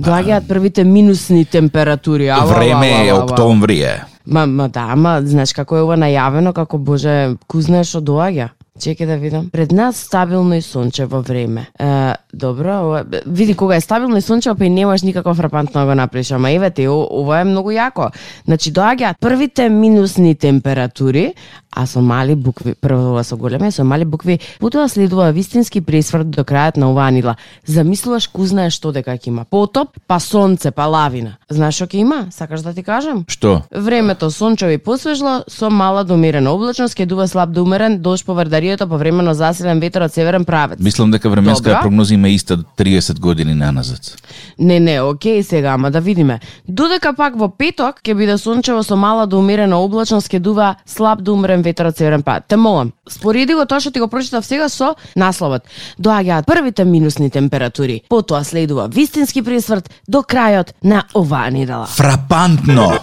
Доаѓаат 0.02 0.48
првите 0.48 0.84
минусни 0.84 1.46
температури. 1.46 2.30
Ава, 2.30 2.46
Време 2.54 2.74
ава, 2.74 2.86
е 3.06 3.10
ава, 3.10 3.20
ава. 3.22 3.24
октомври 3.24 3.82
е. 3.82 4.04
Ма, 4.26 4.46
ма 4.46 4.70
да, 4.70 4.80
ама 4.94 5.22
знаеш 5.26 5.54
како 5.54 5.78
е 5.78 5.82
ова 5.82 5.98
најавено, 5.98 6.54
како 6.54 6.78
Боже, 6.78 7.36
ку 7.48 7.62
знаеш 7.62 7.90
што 7.90 8.02
доаѓа? 8.02 8.50
Чекај 8.80 9.06
да 9.06 9.18
видам. 9.18 9.50
Пред 9.52 9.72
нас 9.72 9.98
стабилно 9.98 10.56
и 10.56 10.62
сончево 10.62 11.22
време. 11.22 11.68
Е, 11.80 12.14
добро, 12.34 12.80
ова, 12.86 13.04
види 13.26 13.54
кога 13.54 13.76
е 13.76 13.82
стабилно 13.82 14.18
и 14.18 14.22
сончево, 14.22 14.56
па 14.56 14.66
и 14.66 14.70
немаш 14.70 15.02
никакво 15.02 15.34
фрапантно 15.34 15.86
го 15.86 15.96
направиш, 15.96 16.32
ама 16.32 16.52
еве 16.52 16.70
те, 16.70 16.88
ова 16.90 17.42
е 17.42 17.44
многу 17.44 17.72
јако. 17.76 18.12
Значи 18.46 18.72
доаѓаат 18.72 19.20
првите 19.20 19.70
минусни 19.70 20.36
температури, 20.36 21.34
а 21.72 21.86
со 21.86 22.02
мали 22.02 22.36
букви, 22.36 22.74
прво 22.74 23.12
ова 23.12 23.24
со 23.24 23.38
големи, 23.38 23.72
со 23.72 23.84
мали 23.84 24.06
букви, 24.06 24.40
потоа 24.60 24.88
следува 24.90 25.32
вистински 25.32 25.82
пресврт 25.82 26.30
до 26.30 26.44
крајот 26.44 26.78
на 26.78 26.90
оваа 26.92 27.12
нидла. 27.12 27.36
Замислуваш 27.66 28.28
ку 28.28 28.46
знаеш 28.46 28.74
што 28.80 28.92
дека 28.92 29.14
ќе 29.18 29.30
има. 29.30 29.46
Потоп, 29.46 29.98
па 30.08 30.20
сонце, 30.20 30.72
па 30.72 30.88
лавина. 30.90 31.38
Знаеш 31.50 31.76
што 31.76 31.86
ќе 31.86 32.02
има? 32.02 32.20
Сакаш 32.32 32.62
да 32.66 32.74
ти 32.74 32.84
кажам? 32.84 33.26
Што? 33.28 33.62
Времето 33.72 34.32
сончево 34.32 34.72
и 34.72 34.78
посвежло 34.78 35.44
со 35.48 35.70
мала 35.70 36.04
до 36.04 36.14
умерена 36.16 36.52
облачност, 36.52 36.98
ќе 36.98 37.06
дува 37.06 37.28
слаб 37.28 37.54
до 37.54 37.64
умерен 37.64 38.00
дожд 38.02 38.26
по 38.26 38.34
врдарието 38.70 38.88
повремено 38.88 39.34
засилен 39.34 39.80
ветер 39.80 40.02
од 40.02 40.14
северен 40.14 40.46
правец. 40.46 40.80
Мислам 40.80 41.12
дека 41.12 41.30
временска 41.30 41.64
Добра. 41.64 41.82
прогноза 41.82 42.14
има 42.14 42.30
иста 42.30 42.58
30 42.58 43.20
години 43.20 43.54
наназад. 43.54 44.16
Не, 44.60 44.80
не, 44.80 45.02
окей 45.02 45.44
сега, 45.44 45.74
ама 45.74 45.92
да 45.92 46.02
видиме. 46.02 46.40
Додека 46.68 47.14
пак 47.14 47.36
во 47.36 47.50
петок 47.50 48.02
ќе 48.04 48.14
биде 48.16 48.38
сончево 48.38 48.84
со 48.84 48.96
мала 48.96 49.26
до 49.26 49.40
умерена 49.40 49.78
облачност, 49.78 50.30
ќе 50.30 50.40
дува 50.40 50.76
слаб 50.86 51.22
до 51.24 51.34
умерен 51.34 51.62
ветер 51.62 51.86
од 51.86 51.98
северен 51.98 52.24
правец. 52.24 52.44
Те 52.48 52.56
молам, 52.56 52.92
спореди 53.10 53.54
го 53.54 53.66
тоа 53.66 53.80
што 53.80 53.92
ти 53.92 54.00
го 54.00 54.08
прочитав 54.08 54.46
сега 54.46 54.70
со 54.70 54.96
насловот. 55.16 55.64
Доаѓаат 56.00 56.46
првите 56.46 56.86
минусни 56.86 57.30
температури, 57.30 58.02
потоа 58.10 58.44
следува 58.44 58.88
вистински 58.88 59.42
пресврт 59.42 59.90
до 60.08 60.22
крајот 60.22 60.74
на 60.84 61.04
оваа 61.14 61.50
недела. 61.52 61.86
Фрапантно! 61.86 63.00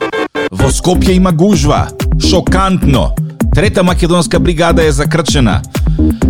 Во 0.51 0.71
Скопје 0.71 1.17
има 1.17 1.33
гужва. 1.33 1.89
Шокантно! 2.21 3.15
Трета 3.55 3.83
македонска 3.83 4.41
бригада 4.41 4.85
е 4.85 4.93
закрчена. 4.93 5.61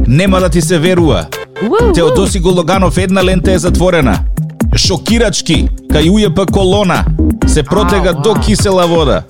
Нема 0.06 0.40
да 0.40 0.48
ти 0.48 0.60
се 0.62 0.78
верува. 0.78 1.26
Теодоси 1.94 2.40
Гологанов 2.40 2.98
една 2.98 3.24
лента 3.24 3.52
е 3.52 3.58
затворена. 3.58 4.18
Шокирачки, 4.76 5.68
кај 5.92 6.10
УЈП 6.10 6.50
колона, 6.50 7.04
се 7.46 7.62
протега 7.62 8.12
до 8.12 8.34
кисела 8.34 8.86
вода. 8.86 9.22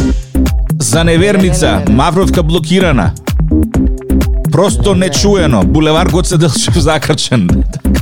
За 0.81 1.05
неверница, 1.05 1.67
Не, 1.67 1.73
не, 1.73 1.79
не, 1.79 1.85
не. 1.89 1.95
Мавровка 1.95 2.43
блокирана. 2.43 3.11
Просто 4.53 4.95
нечуено, 4.95 5.63
булевар 5.65 6.07
Гоце 6.07 6.39
Делчев 6.39 6.75
закрчен. 6.79 7.49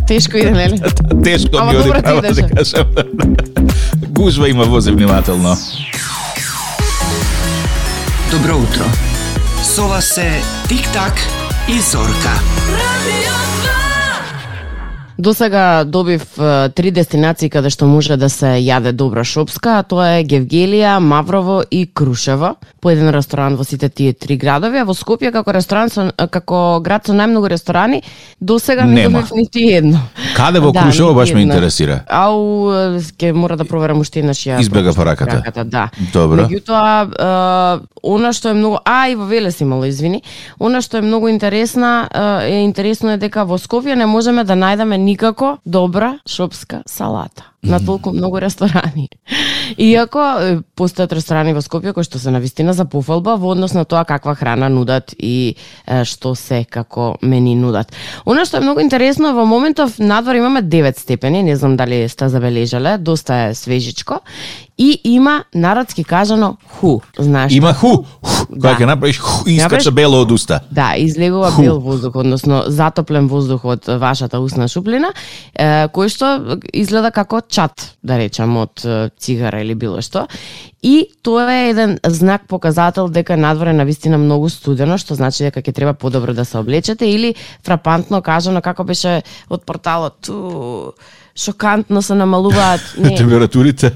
Тешко 0.06 0.36
иде, 0.36 0.50
нели? 0.50 0.80
Тешко 1.24 1.56
Ама 1.58 1.72
ми 1.72 1.78
оди 1.78 1.84
добро 1.88 1.98
ти 1.98 2.04
право 2.04 2.20
да 2.20 2.26
идеше. 2.28 2.48
кажам. 2.56 2.86
Гужва 4.08 4.48
има 4.48 4.64
возе 4.64 4.92
внимателно. 4.92 5.56
Добро 8.30 8.56
утро. 8.56 8.84
Sova 9.64 10.00
se 10.00 10.40
Tik 10.68 10.88
Tak 10.92 11.20
i 11.68 11.80
Zorka. 11.80 12.34
Radio 12.68 13.53
До 15.18 15.34
сега 15.34 15.84
добив 15.84 16.22
три 16.74 16.90
дестинации 16.90 17.50
каде 17.50 17.70
што 17.70 17.86
може 17.86 18.16
да 18.18 18.28
се 18.28 18.58
јаде 18.58 18.92
добра 18.92 19.22
шопска, 19.24 19.78
а 19.78 19.82
тоа 19.86 20.18
е 20.18 20.24
Гевгелија, 20.26 20.98
Маврово 20.98 21.62
и 21.70 21.86
Крушево. 21.86 22.56
По 22.80 22.90
еден 22.90 23.08
ресторан 23.14 23.54
во 23.56 23.64
сите 23.64 23.88
тие 23.88 24.12
три 24.12 24.36
градови, 24.36 24.82
а 24.82 24.84
во 24.84 24.92
Скопје 24.92 25.30
како 25.32 25.52
ресторан 25.54 25.90
со, 25.90 26.10
како 26.30 26.80
град 26.82 27.06
со 27.06 27.14
најмногу 27.14 27.48
ресторани, 27.48 28.02
до 28.40 28.58
сега 28.58 28.84
не 28.84 29.04
добив 29.06 29.30
нити 29.34 29.62
едно. 29.78 30.02
Каде 30.36 30.58
во 30.60 30.72
Крушево 30.74 31.14
нити 31.14 31.16
баш 31.20 31.34
ме 31.34 31.42
интересира? 31.46 32.00
Ау, 32.10 32.74
ќе 33.14 33.32
мора 33.32 33.56
да 33.56 33.64
проверам 33.64 34.02
уште 34.02 34.18
еднаш 34.18 34.42
ја. 34.42 34.60
Избега 34.60 34.92
пораката. 34.92 35.36
раката, 35.36 35.64
да. 35.64 35.90
Добро. 36.12 36.48
Меѓутоа, 36.48 37.86
она 38.02 38.32
што 38.32 38.50
е 38.50 38.58
многу, 38.58 38.82
а 38.84 39.08
и 39.08 39.14
во 39.14 39.30
Велес 39.30 39.60
имало, 39.60 39.86
извини, 39.86 40.24
она 40.58 40.82
што 40.82 40.98
е 40.98 41.06
многу 41.06 41.28
интересна, 41.28 42.08
е 42.42 42.64
интересно 42.64 43.14
е 43.14 43.16
дека 43.16 43.44
во 43.44 43.58
Скопје 43.62 43.94
не 43.94 44.06
можеме 44.06 44.44
да 44.44 44.58
најдеме 44.58 45.03
никако 45.04 45.58
добра 45.66 46.18
шопска 46.26 46.82
салата 46.86 47.50
на 47.64 47.80
толку 47.80 48.12
многу 48.12 48.40
ресторани. 48.40 49.08
Иако 49.78 50.20
постојат 50.76 51.14
ресторани 51.16 51.54
во 51.56 51.62
Скопје 51.64 51.94
кои 51.96 52.04
што 52.04 52.20
се 52.20 52.28
навистина 52.34 52.74
за 52.76 52.84
пофалба 52.84 53.38
во 53.40 53.54
однос 53.54 53.72
на 53.72 53.86
тоа 53.88 54.04
каква 54.04 54.34
храна 54.36 54.68
нудат 54.68 55.14
и 55.16 55.56
е, 55.86 56.04
што 56.04 56.34
се 56.36 56.64
како 56.68 57.14
мени 57.22 57.54
нудат. 57.56 57.92
Она 58.26 58.44
што 58.44 58.60
е 58.60 58.66
многу 58.66 58.84
интересно 58.84 59.32
во 59.32 59.46
моментов 59.48 59.98
надвор 59.98 60.36
имаме 60.36 60.60
9 60.62 61.00
степени, 61.00 61.42
не 61.42 61.56
знам 61.56 61.76
дали 61.76 62.08
сте 62.08 62.28
забележале, 62.28 62.98
доста 62.98 63.34
е 63.48 63.54
свежичко 63.54 64.20
и 64.78 65.00
има 65.04 65.44
народски 65.54 66.04
кажано 66.04 66.56
ху, 66.68 67.00
знаеш. 67.18 67.52
Има 67.52 67.72
ху, 67.72 68.04
ху 68.22 68.34
Да. 68.50 68.74
кога 68.74 68.84
ќе 68.84 68.86
направиш 68.86 69.18
ху, 69.18 69.48
искача 69.48 69.90
бело 69.90 70.20
од 70.22 70.32
уста. 70.32 70.60
Да, 70.70 70.94
излегува 70.98 71.50
Ху. 71.50 71.62
бел 71.62 71.78
воздух, 71.80 72.16
односно 72.16 72.64
затоплен 72.66 73.28
воздух 73.28 73.64
од 73.64 73.86
вашата 73.88 74.40
усна 74.40 74.68
шуплина, 74.94 75.12
е, 75.54 75.88
кој 75.90 76.08
што 76.08 76.58
изгледа 76.72 77.10
како 77.10 77.40
чат, 77.40 77.96
да 78.02 78.18
речам, 78.18 78.56
од 78.56 78.84
цигара 79.18 79.60
или 79.62 79.74
било 79.74 80.02
што. 80.02 80.26
И 80.82 81.08
тоа 81.22 81.48
е 81.50 81.70
еден 81.70 81.98
знак 82.04 82.46
показател 82.48 83.08
дека 83.08 83.36
надвор 83.36 83.68
е 83.68 83.72
навистина 83.72 84.18
многу 84.18 84.48
студено, 84.48 84.98
што 84.98 85.14
значи 85.14 85.44
дека 85.44 85.62
ќе 85.62 85.74
треба 85.74 85.94
подобро 85.94 86.34
да 86.34 86.44
се 86.44 86.58
облечете 86.58 87.06
или 87.06 87.34
фрапантно 87.64 88.22
кажано 88.22 88.60
како 88.60 88.84
беше 88.84 89.22
од 89.48 89.64
порталот 89.64 90.20
ту 90.20 90.92
шокантно 91.36 92.02
се 92.02 92.14
намалуваат 92.14 92.80
не, 92.98 93.14
Температурите. 93.14 93.92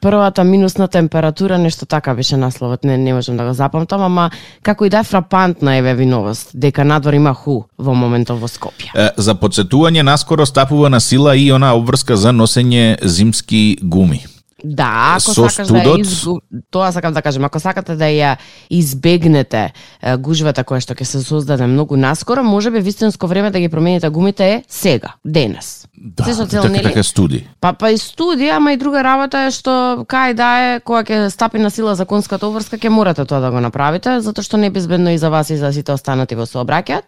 првата 0.00 0.44
минусна 0.44 0.88
температура, 0.88 1.58
нешто 1.58 1.86
така 1.86 2.14
беше 2.14 2.36
насловот, 2.36 2.84
не, 2.84 2.98
не 2.98 3.14
можам 3.14 3.36
да 3.36 3.44
го 3.46 3.52
запамтам, 3.52 4.02
ама 4.02 4.30
како 4.62 4.84
и 4.84 4.90
да 4.90 4.98
е 4.98 5.04
фрапантна 5.04 5.76
еве 5.76 5.94
виновост, 5.94 6.50
дека 6.54 6.84
надвор 6.84 7.12
има 7.12 7.34
ху 7.34 7.62
во 7.78 7.94
моментот 7.94 8.40
во 8.40 8.48
Скопје. 8.48 8.90
Е, 8.94 9.10
За 9.16 9.34
подсетување 9.34 10.02
наскоро 10.02 10.46
стапува 10.46 10.90
на 10.90 11.00
сила 11.00 11.36
и 11.36 11.50
она 11.52 11.74
обврска 11.74 12.16
за 12.16 12.32
носење 12.32 12.96
зимски 13.02 13.78
гуми. 13.82 14.24
Да, 14.64 15.12
ако 15.12 15.20
Со 15.20 15.48
сакаш 15.48 15.68
студот- 15.68 15.94
да 15.94 16.00
изгу... 16.00 16.40
тоа 16.70 16.92
сакам 16.92 17.12
да 17.12 17.22
кажем, 17.22 17.44
ако 17.44 17.60
сакате 17.60 17.96
да 17.96 18.04
ја 18.04 18.36
избегнете 18.70 19.72
е, 20.02 20.16
гужвата 20.16 20.64
која 20.64 20.80
што 20.80 20.94
ќе 20.96 21.04
се 21.04 21.20
создаде 21.20 21.66
многу 21.66 21.96
наскоро, 22.00 22.42
можеби 22.42 22.80
вистинско 22.80 23.26
време 23.26 23.50
да 23.50 23.60
ги 23.60 23.68
промените 23.68 24.08
гумите 24.08 24.44
е 24.44 24.62
сега, 24.68 25.14
денес. 25.24 25.86
Да, 25.96 26.24
Се 26.24 26.34
со 26.34 26.46
цел, 26.46 26.62
така, 26.62 26.72
нели? 26.72 26.82
така 26.82 27.02
студи. 27.02 27.44
Па 27.60 27.72
па 27.72 27.90
и 27.92 27.98
студија, 28.00 28.56
ама 28.56 28.72
и 28.72 28.76
друга 28.80 29.04
работа 29.04 29.46
е 29.46 29.50
што 29.50 30.04
кај 30.08 30.32
да 30.34 30.48
е 30.58 30.80
кога 30.80 31.04
ќе 31.04 31.28
стапи 31.28 31.58
на 31.58 31.70
сила 31.70 31.94
законската 31.94 32.46
обврска 32.46 32.78
ќе 32.78 32.88
морате 32.88 33.24
тоа 33.24 33.40
да 33.40 33.50
го 33.50 33.60
направите, 33.60 34.20
затоа 34.20 34.42
што 34.44 34.56
не 34.56 34.66
е 34.66 34.74
безбедно 34.74 35.12
и 35.12 35.18
за 35.18 35.28
вас 35.30 35.50
и 35.50 35.56
за 35.60 35.72
сите 35.72 35.92
останати 35.92 36.34
во 36.34 36.48
сообраќајот. 36.48 37.04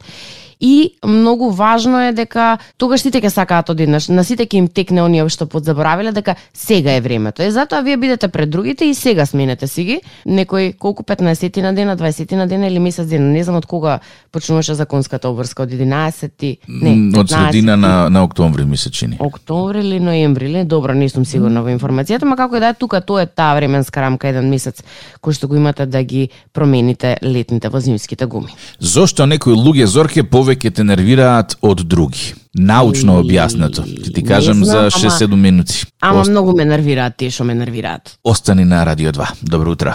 И 0.60 0.90
многу 1.04 1.50
важно 1.50 2.00
е 2.08 2.12
дека 2.12 2.58
тогаш 2.76 3.00
сите 3.04 3.20
ќе 3.20 3.28
сакаат 3.28 3.68
одеднаш, 3.70 4.08
на 4.08 4.25
сите 4.25 4.46
ќе 4.46 4.56
им 4.56 4.68
текне 4.68 5.02
оние 5.02 5.28
што 5.28 5.46
подзаборавиле 5.46 6.12
дека 6.12 6.36
сега 6.54 6.96
е 6.96 7.00
времето. 7.00 7.42
Е 7.42 7.50
затоа 7.50 7.82
вие 7.82 7.96
бидете 7.96 8.28
пред 8.28 8.50
другите 8.50 8.84
и 8.84 8.94
сега 8.94 9.26
сменете 9.26 9.66
си 9.66 9.84
ги. 9.84 10.00
Некој 10.26 10.78
колку 10.78 11.02
15 11.02 11.62
на 11.62 11.75
дена, 11.75 11.96
20 11.96 12.32
на 12.36 12.46
дена 12.46 12.66
или 12.66 12.78
месец 12.78 13.06
дена, 13.08 13.28
не 13.28 13.44
знам 13.44 13.56
од 13.56 13.66
кога 13.66 13.98
почнуваше 14.32 14.75
законската 14.75 15.28
обврска 15.28 15.62
од 15.62 15.70
11 15.70 16.56
не, 16.68 16.90
Од 17.18 17.28
15 17.28 17.28
средина 17.28 17.76
на, 17.76 18.08
на 18.10 18.25
октомври 18.25 18.64
ми 18.64 18.76
се 18.76 18.90
чини. 18.90 19.16
октомври 19.20 19.78
или 19.80 20.00
ноември 20.00 20.46
или 20.50 20.64
добро 20.64 20.94
не 20.94 21.08
сум 21.08 21.25
сигурна 21.25 21.62
во 21.62 21.68
информацијата, 21.68 22.25
ма 22.25 22.36
како 22.36 22.60
да 22.60 22.68
е 22.68 22.75
тука 22.75 23.00
тоа 23.00 23.22
е 23.22 23.26
таа 23.26 23.54
временска 23.56 24.00
рамка 24.00 24.28
еден 24.28 24.48
месец 24.50 24.82
кој 25.22 25.32
што 25.32 25.48
го 25.48 25.56
имате 25.56 25.86
да 25.86 26.02
ги 26.02 26.28
промените 26.52 27.16
летните 27.22 27.68
во 27.68 27.80
зимските 27.80 28.26
гуми. 28.26 28.54
Зошто 28.80 29.26
некои 29.26 29.52
луѓе 29.54 29.84
зорке 29.84 30.22
повеќе 30.47 30.71
те 30.73 30.85
нервираат 30.85 31.57
од 31.61 31.83
други? 31.83 32.35
Научно 32.55 33.19
објаснато. 33.21 33.83
Ти 34.05 34.12
ти 34.12 34.23
кажам 34.23 34.55
знам, 34.57 34.65
за 34.65 34.79
ама- 34.79 34.91
6-7 34.91 35.37
минути. 35.37 35.85
Ама 36.00 36.21
Ост- 36.21 36.31
многу 36.31 36.57
ме 36.57 36.65
нервираат 36.65 37.17
тие 37.17 37.31
што 37.31 37.45
ме 37.45 37.55
нервираат. 37.55 38.19
Остани 38.25 38.65
на 38.65 38.87
Радио 38.87 39.12
2. 39.12 39.26
Добро 39.43 39.73
утро. 39.73 39.95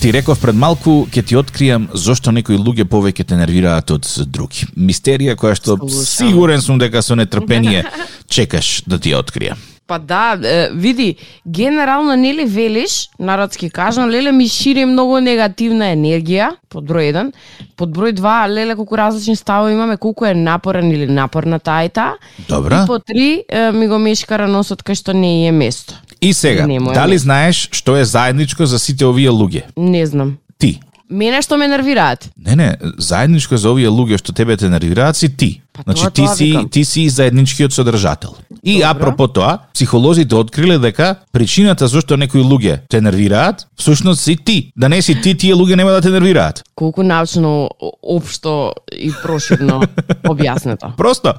ти 0.00 0.12
реков 0.12 0.40
пред 0.40 0.54
малку 0.56 1.06
ќе 1.06 1.22
ти 1.22 1.36
откријам 1.36 1.86
зошто 1.94 2.32
некои 2.32 2.56
луѓе 2.56 2.84
повеќе 2.84 3.24
те 3.24 3.36
нервираат 3.36 3.90
од 3.90 4.06
други. 4.26 4.66
Мистерија 4.76 5.36
која 5.36 5.54
што 5.54 5.76
Слушам. 5.78 6.04
сигурен 6.04 6.60
сум 6.60 6.78
дека 6.78 7.02
со 7.02 7.14
нетрпение 7.14 7.84
чекаш 8.28 8.82
да 8.86 8.98
ти 8.98 9.10
ја 9.10 9.22
откријам. 9.22 9.56
Па 9.86 9.98
да, 9.98 10.38
е, 10.44 10.70
види, 10.72 11.16
генерално 11.46 12.16
нели 12.16 12.44
велиш, 12.44 13.08
народски 13.18 13.70
кажано, 13.70 14.08
леле 14.08 14.32
ми 14.32 14.48
шири 14.48 14.84
многу 14.86 15.18
негативна 15.20 15.90
енергија, 15.92 16.52
под 16.70 16.86
број 16.88 17.10
1. 17.12 17.32
Под 17.76 17.90
број 17.90 18.14
2, 18.14 18.48
леле 18.48 18.76
колку 18.78 18.96
различни 18.96 19.36
ставови 19.36 19.72
имаме, 19.72 19.96
колку 19.96 20.24
е 20.24 20.34
напорен 20.34 20.90
или 20.90 21.06
напорна 21.06 21.58
таа. 21.58 22.14
Добра. 22.48 22.84
И 22.84 22.86
по 22.86 22.98
3, 22.98 23.70
ми 23.70 23.88
го 23.88 23.98
мешкара 23.98 24.48
носот 24.48 24.82
кај 24.82 24.94
што 24.94 25.12
не 25.12 25.48
е 25.48 25.52
место. 25.52 25.98
И 26.22 26.32
сега, 26.32 26.66
дали 26.94 27.18
знаеш 27.18 27.68
што 27.72 27.96
е 27.96 28.04
заедничко 28.04 28.66
за 28.66 28.78
сите 28.78 29.04
овие 29.04 29.30
луѓе? 29.30 29.62
Не 29.76 30.06
знам. 30.06 30.38
Ти. 30.58 30.80
Мене 31.12 31.42
што 31.42 31.56
ме 31.56 31.68
нервираат. 31.68 32.30
Не, 32.36 32.56
не, 32.56 32.68
заедничко 32.98 33.56
за 33.56 33.70
овие 33.70 33.88
луѓе 33.88 34.18
што 34.18 34.32
тебе 34.32 34.56
те 34.56 34.68
нервираат 34.68 35.16
си 35.16 35.28
ти. 35.28 35.60
Па 35.72 35.82
значи 35.84 36.02
тоа- 36.02 36.10
ти 36.10 36.22
тоа 36.22 36.34
си 36.36 36.44
викам. 36.46 36.68
ти 36.68 36.84
си 36.84 37.08
заедничкиот 37.08 37.72
содржател. 37.72 38.34
И 38.64 38.74
Добро. 38.74 38.88
апропо 38.88 39.28
тоа, 39.28 39.58
психолозите 39.74 40.34
откриле 40.34 40.78
дека 40.78 41.16
причината 41.32 41.88
зашто 41.88 42.16
некои 42.16 42.40
луѓе 42.40 42.80
те 42.88 43.00
нервираат, 43.00 43.66
всушност 43.76 44.20
си 44.20 44.36
ти. 44.36 44.72
Да 44.76 44.88
не 44.88 45.02
си 45.02 45.20
ти, 45.20 45.34
тие 45.36 45.54
луѓе 45.54 45.76
нема 45.76 45.90
да 45.90 46.00
те 46.00 46.10
нервираат. 46.10 46.62
Колку 46.74 47.02
научно, 47.02 47.68
општо 48.02 48.72
и 48.92 49.12
проширно 49.22 49.82
објаснето. 50.24 50.96
Просто, 50.96 51.34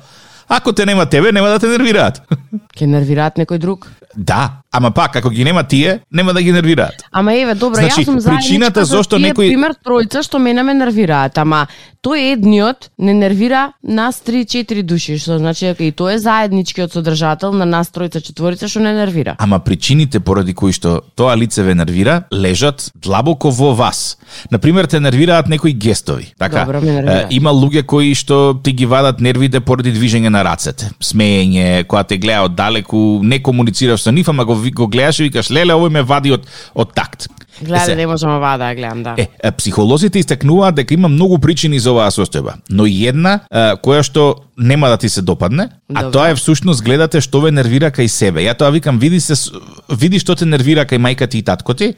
ако 0.57 0.74
те 0.74 0.86
нема 0.86 1.05
тебе, 1.05 1.31
нема 1.31 1.48
да 1.48 1.60
те 1.60 1.67
нервираат. 1.67 2.22
Ке 2.77 2.88
нервираат 2.88 3.38
некој 3.38 3.57
друг? 3.57 3.89
да, 4.17 4.51
ама 4.72 4.91
пак, 4.91 5.15
ако 5.15 5.29
ги 5.29 5.43
нема 5.43 5.63
тие, 5.63 6.00
нема 6.12 6.33
да 6.33 6.41
ги 6.41 6.51
нервираат. 6.51 6.93
Ама 7.12 7.33
еве, 7.33 7.55
добро, 7.55 7.75
Значи, 7.75 8.01
јас 8.01 8.05
сум 8.05 8.19
причината 8.22 8.86
зошто 8.86 9.17
некој- 9.17 9.50
пример 9.50 9.74
тројца 9.86 10.24
што 10.24 10.39
мене 10.39 10.63
ме 10.63 10.74
нервираат, 10.74 11.38
ама 11.38 11.67
тој 12.03 12.33
едниот 12.33 12.89
не 13.00 13.13
нервира 13.13 13.74
нас 13.83 14.22
3-4 14.22 14.83
души, 14.83 15.17
што 15.17 15.38
значи 15.38 15.65
дека 15.65 15.83
и 15.83 15.91
тој 15.91 16.13
е 16.13 16.19
заедничкиот 16.19 16.93
содржател 16.93 17.53
на 17.53 17.65
нас 17.65 17.89
тројца 17.89 18.22
четворица 18.22 18.67
што 18.67 18.79
не 18.79 18.93
нервира. 18.93 19.36
Ама 19.39 19.60
причините 19.60 20.19
поради 20.19 20.53
кои 20.53 20.72
што 20.72 21.01
тоа 21.15 21.36
лице 21.36 21.63
ве 21.63 21.74
нервира 21.75 22.24
лежат 22.31 22.91
длабоко 22.95 23.50
во 23.50 23.74
вас. 23.74 24.17
Например, 24.51 24.86
те 24.86 25.00
нервираат 25.00 25.50
некои 25.50 25.74
гестови. 25.74 26.33
Така, 26.38 26.65
Добро, 26.65 26.81
ме 26.81 26.91
нервираат. 26.91 27.31
Е, 27.31 27.36
има 27.36 27.50
луѓе 27.50 27.86
кои 27.86 28.13
што 28.15 28.60
ти 28.63 28.72
ги 28.72 28.86
вадат 28.86 29.22
нервите 29.22 29.60
поради 29.60 29.93
движење 29.93 30.29
на 30.29 30.42
рацете, 30.43 30.91
смеење, 31.03 31.85
кога 31.88 32.03
те 32.03 32.17
гледа 32.17 32.47
од 32.47 32.55
далеку, 32.55 33.21
не 33.23 33.41
комуницираш 33.43 34.03
со 34.03 34.12
нив, 34.12 34.29
ама 34.29 34.45
го, 34.45 34.55
го 34.55 34.88
гледаш 34.88 35.19
и 35.19 35.29
викаш 35.29 35.50
леле, 35.50 35.73
овој 35.73 35.89
ме 35.89 36.03
вади 36.03 36.35
од 36.35 36.47
од 36.73 36.93
такт. 36.93 37.29
Гледа, 37.62 37.95
не 37.95 38.07
можам 38.07 38.35
ова 38.38 38.57
да 38.57 38.75
гледам, 38.75 39.03
да. 39.03 39.15
Е, 39.17 39.51
психолозите 39.51 40.19
истакнуваат 40.19 40.75
дека 40.75 40.93
има 40.93 41.07
многу 41.07 41.38
причини 41.39 41.79
за 41.79 41.93
оваа 41.93 42.12
состојба, 42.12 42.57
но 42.69 42.88
една 42.89 43.39
е, 43.51 43.75
која 43.77 44.01
што 44.03 44.23
нема 44.57 44.89
да 44.89 44.97
ти 44.97 45.09
се 45.09 45.21
допадне, 45.21 45.69
а 45.93 46.03
Добро. 46.03 46.12
тоа 46.12 46.29
е 46.29 46.35
всушност 46.35 46.83
гледате 46.83 47.21
што 47.21 47.41
ве 47.45 47.51
нервира 47.51 47.91
кај 47.93 48.07
себе. 48.07 48.41
Ја 48.41 48.57
тоа 48.57 48.71
викам, 48.73 49.00
види 49.00 49.19
се 49.19 49.38
види 49.89 50.19
што 50.19 50.35
те 50.35 50.45
нервира 50.45 50.85
кај 50.85 50.97
мајка 50.97 51.29
ти 51.29 51.38
и 51.38 51.43
татко 51.43 51.73
ти, 51.73 51.93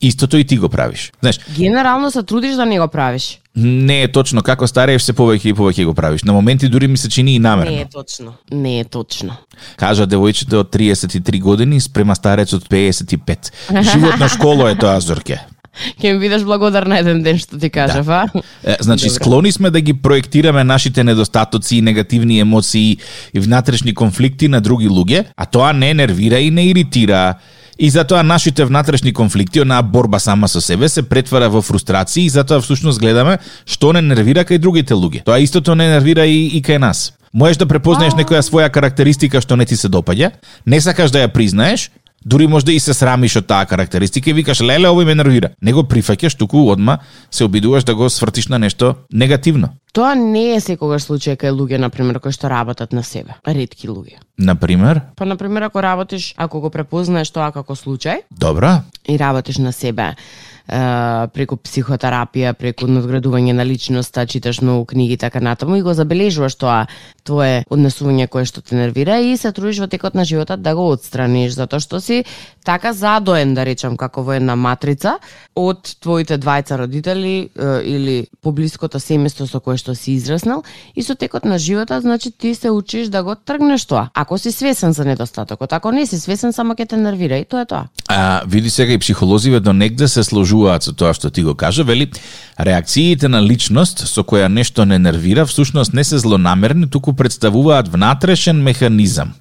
истото 0.00 0.36
и 0.36 0.44
ти 0.44 0.56
го 0.56 0.68
правиш. 0.68 1.12
Знаеш, 1.20 1.40
Генерално 1.56 2.10
се 2.10 2.22
трудиш 2.22 2.56
да 2.56 2.66
не 2.66 2.80
го 2.80 2.88
правиш. 2.88 3.40
Не 3.58 4.02
е 4.02 4.08
точно 4.08 4.42
како 4.42 4.66
старееш 4.66 5.02
се 5.02 5.12
повеќе 5.16 5.50
и 5.50 5.54
повеќе 5.56 5.84
го 5.88 5.94
правиш. 5.94 6.22
На 6.22 6.32
моменти 6.32 6.68
дури 6.68 6.88
ми 6.88 6.96
се 6.96 7.08
чини 7.08 7.34
и 7.34 7.38
намерно. 7.38 7.72
Не 7.72 7.80
е 7.80 7.88
точно. 7.92 8.34
Не 8.52 8.80
е 8.80 8.84
точно. 8.84 9.36
Кажа 9.76 10.06
девојчето 10.06 10.62
од 10.62 10.72
33 10.74 11.40
години 11.40 11.80
спрема 11.80 12.16
старецот 12.16 12.68
55. 12.68 13.52
Животна 13.92 14.28
школа 14.28 14.70
е 14.70 14.78
тоа, 14.78 15.00
Зорке. 15.00 15.40
Ќе 16.00 16.12
ми 16.12 16.18
бидеш 16.18 16.42
благодарна 16.46 16.98
еден 16.98 17.22
ден 17.22 17.38
што 17.38 17.58
ти 17.58 17.70
кажав, 17.70 18.08
а? 18.08 18.26
Е, 18.64 18.76
Значи, 18.80 19.06
Добро. 19.06 19.14
склони 19.14 19.52
сме 19.52 19.70
да 19.70 19.80
ги 19.80 19.94
проектираме 19.94 20.64
нашите 20.64 21.04
недостатоци 21.04 21.76
и 21.76 21.82
негативни 21.82 22.40
емоции 22.40 22.98
и 23.34 23.40
внатрешни 23.40 23.94
конфликти 23.94 24.48
на 24.48 24.60
други 24.60 24.88
луѓе, 24.88 25.24
а 25.36 25.46
тоа 25.46 25.72
не 25.72 25.94
нервира 25.94 26.38
и 26.38 26.50
не 26.50 26.70
иритира. 26.70 27.38
И 27.78 27.90
затоа 27.90 28.22
нашите 28.22 28.64
внатрешни 28.64 29.12
конфликти, 29.12 29.60
онаа 29.60 29.82
борба 29.82 30.18
сама 30.18 30.48
со 30.48 30.60
себе, 30.60 30.88
се 30.88 31.02
претвара 31.02 31.48
во 31.48 31.62
фрустрации 31.62 32.24
и 32.24 32.28
затоа 32.28 32.60
всушност 32.60 32.98
гледаме 32.98 33.38
што 33.66 33.92
не 33.92 34.02
нервира 34.02 34.42
кај 34.42 34.58
другите 34.58 34.94
луѓе. 34.94 35.22
Тоа 35.22 35.38
истото 35.38 35.74
не 35.78 35.86
нервира 35.86 36.26
и, 36.26 36.58
и 36.58 36.62
кај 36.62 36.78
нас. 36.78 37.12
Можеш 37.32 37.60
да 37.62 37.68
препознаеш 37.70 38.18
некоја 38.18 38.42
своја 38.42 38.70
карактеристика 38.70 39.40
што 39.40 39.56
не 39.56 39.66
ти 39.66 39.76
се 39.76 39.88
допаѓа, 39.88 40.32
не 40.66 40.80
сакаш 40.80 41.14
да 41.14 41.22
ја 41.22 41.30
признаеш, 41.30 41.90
Дури 42.24 42.46
можда 42.46 42.72
и 42.72 42.80
се 42.80 42.94
срамиш 42.94 43.36
од 43.38 43.46
таа 43.46 43.66
карактеристика 43.66 44.30
и 44.30 44.34
викаш 44.34 44.60
леле 44.60 44.90
овој 44.90 45.06
ме 45.06 45.14
нервира. 45.14 45.52
Не 45.62 45.72
го 45.72 45.84
прифаќаш, 45.86 46.34
туку 46.36 46.66
одма 46.72 46.98
се 47.30 47.44
обидуваш 47.44 47.84
да 47.84 47.94
го 47.94 48.10
свртиш 48.10 48.48
на 48.48 48.58
нешто 48.58 48.94
негативно. 49.12 49.70
Тоа 49.92 50.14
не 50.14 50.54
е 50.56 50.60
секогаш 50.60 51.06
случај 51.06 51.38
кај 51.38 51.54
луѓе, 51.54 51.78
например, 51.78 52.18
кои 52.20 52.34
што 52.34 52.50
работат 52.50 52.92
на 52.92 53.02
себе. 53.02 53.38
Ретки 53.46 53.88
луѓе. 53.88 54.18
Например, 54.38 55.00
Па, 55.16 55.24
например, 55.24 55.62
ако 55.62 55.82
работиш, 55.82 56.34
ако 56.36 56.60
го 56.60 56.70
препознаеш 56.70 57.30
тоа 57.30 57.52
како 57.52 57.74
случај 57.74 58.26
добра, 58.30 58.82
и 59.08 59.18
работиш 59.18 59.58
на 59.58 59.72
себе, 59.72 60.14
преку 60.68 61.56
психотерапија, 61.56 62.52
преку 62.52 62.86
надградување 62.90 63.54
на 63.56 63.64
личноста, 63.64 64.26
читаш 64.26 64.60
многу 64.60 64.84
книги 64.92 65.14
и 65.14 65.16
така 65.16 65.40
натаму 65.40 65.76
и 65.76 65.82
го 65.82 65.94
забележуваш 65.94 66.54
тоа 66.60 66.86
твое 67.24 67.64
однесување 67.70 68.28
кое 68.28 68.44
што 68.44 68.60
те 68.60 68.76
нервира 68.76 69.18
и 69.20 69.36
се 69.36 69.52
трудиш 69.52 69.80
во 69.80 69.88
текот 69.88 70.14
на 70.14 70.24
животот 70.28 70.62
да 70.62 70.74
го 70.76 70.90
отстраниш, 70.92 71.56
затоа 71.56 71.80
што 71.80 72.00
си 72.00 72.24
така 72.64 72.92
задоен, 72.92 73.54
да 73.54 73.64
речам, 73.64 73.96
како 73.96 74.22
во 74.22 74.36
една 74.36 74.56
матрица 74.56 75.16
од 75.56 75.96
твоите 76.04 76.36
двајца 76.38 76.76
родители 76.76 77.48
е, 77.48 77.48
или 77.88 78.16
поблиското 78.44 79.00
семејство 79.00 79.48
со 79.48 79.60
кое 79.60 79.80
што 79.80 79.94
си 79.94 80.18
израснал 80.20 80.64
и 80.94 81.02
со 81.02 81.14
текот 81.14 81.44
на 81.44 81.58
животот, 81.58 82.02
значи 82.02 82.30
ти 82.30 82.54
се 82.54 82.70
учиш 82.70 83.08
да 83.08 83.22
го 83.22 83.34
тргнеш 83.34 83.86
тоа. 83.86 84.08
Ако 84.14 84.38
си 84.38 84.52
свесен 84.52 84.92
за 84.92 85.04
недостатокот, 85.04 85.72
ако 85.72 85.92
не 85.92 86.06
си 86.06 86.20
свесен, 86.20 86.52
само 86.52 86.74
ќе 86.74 86.88
те 86.88 86.96
нервира 86.96 87.40
и 87.40 87.44
тоа 87.44 87.64
е 87.64 87.66
тоа. 87.66 87.88
а, 88.08 88.42
види 88.46 88.70
сега 88.70 88.92
и 88.92 88.98
психолозиве 88.98 89.60
до 89.60 89.72
негде 89.72 90.08
се 90.08 90.22
согласуваат 90.58 90.82
со 90.82 90.92
тоа 90.92 91.14
што 91.14 91.30
ти 91.30 91.42
го 91.42 91.54
кажа, 91.54 91.84
вели, 91.84 92.10
реакциите 92.58 93.28
на 93.28 93.40
личност 93.40 94.06
со 94.06 94.22
која 94.22 94.48
нешто 94.48 94.84
не 94.84 94.98
нервира, 94.98 95.46
всушност 95.46 95.94
не 95.94 96.04
се 96.04 96.18
злонамерни, 96.18 96.88
туку 96.88 97.12
представуваат 97.12 97.88
внатрешен 97.88 98.62
механизам. 98.62 99.34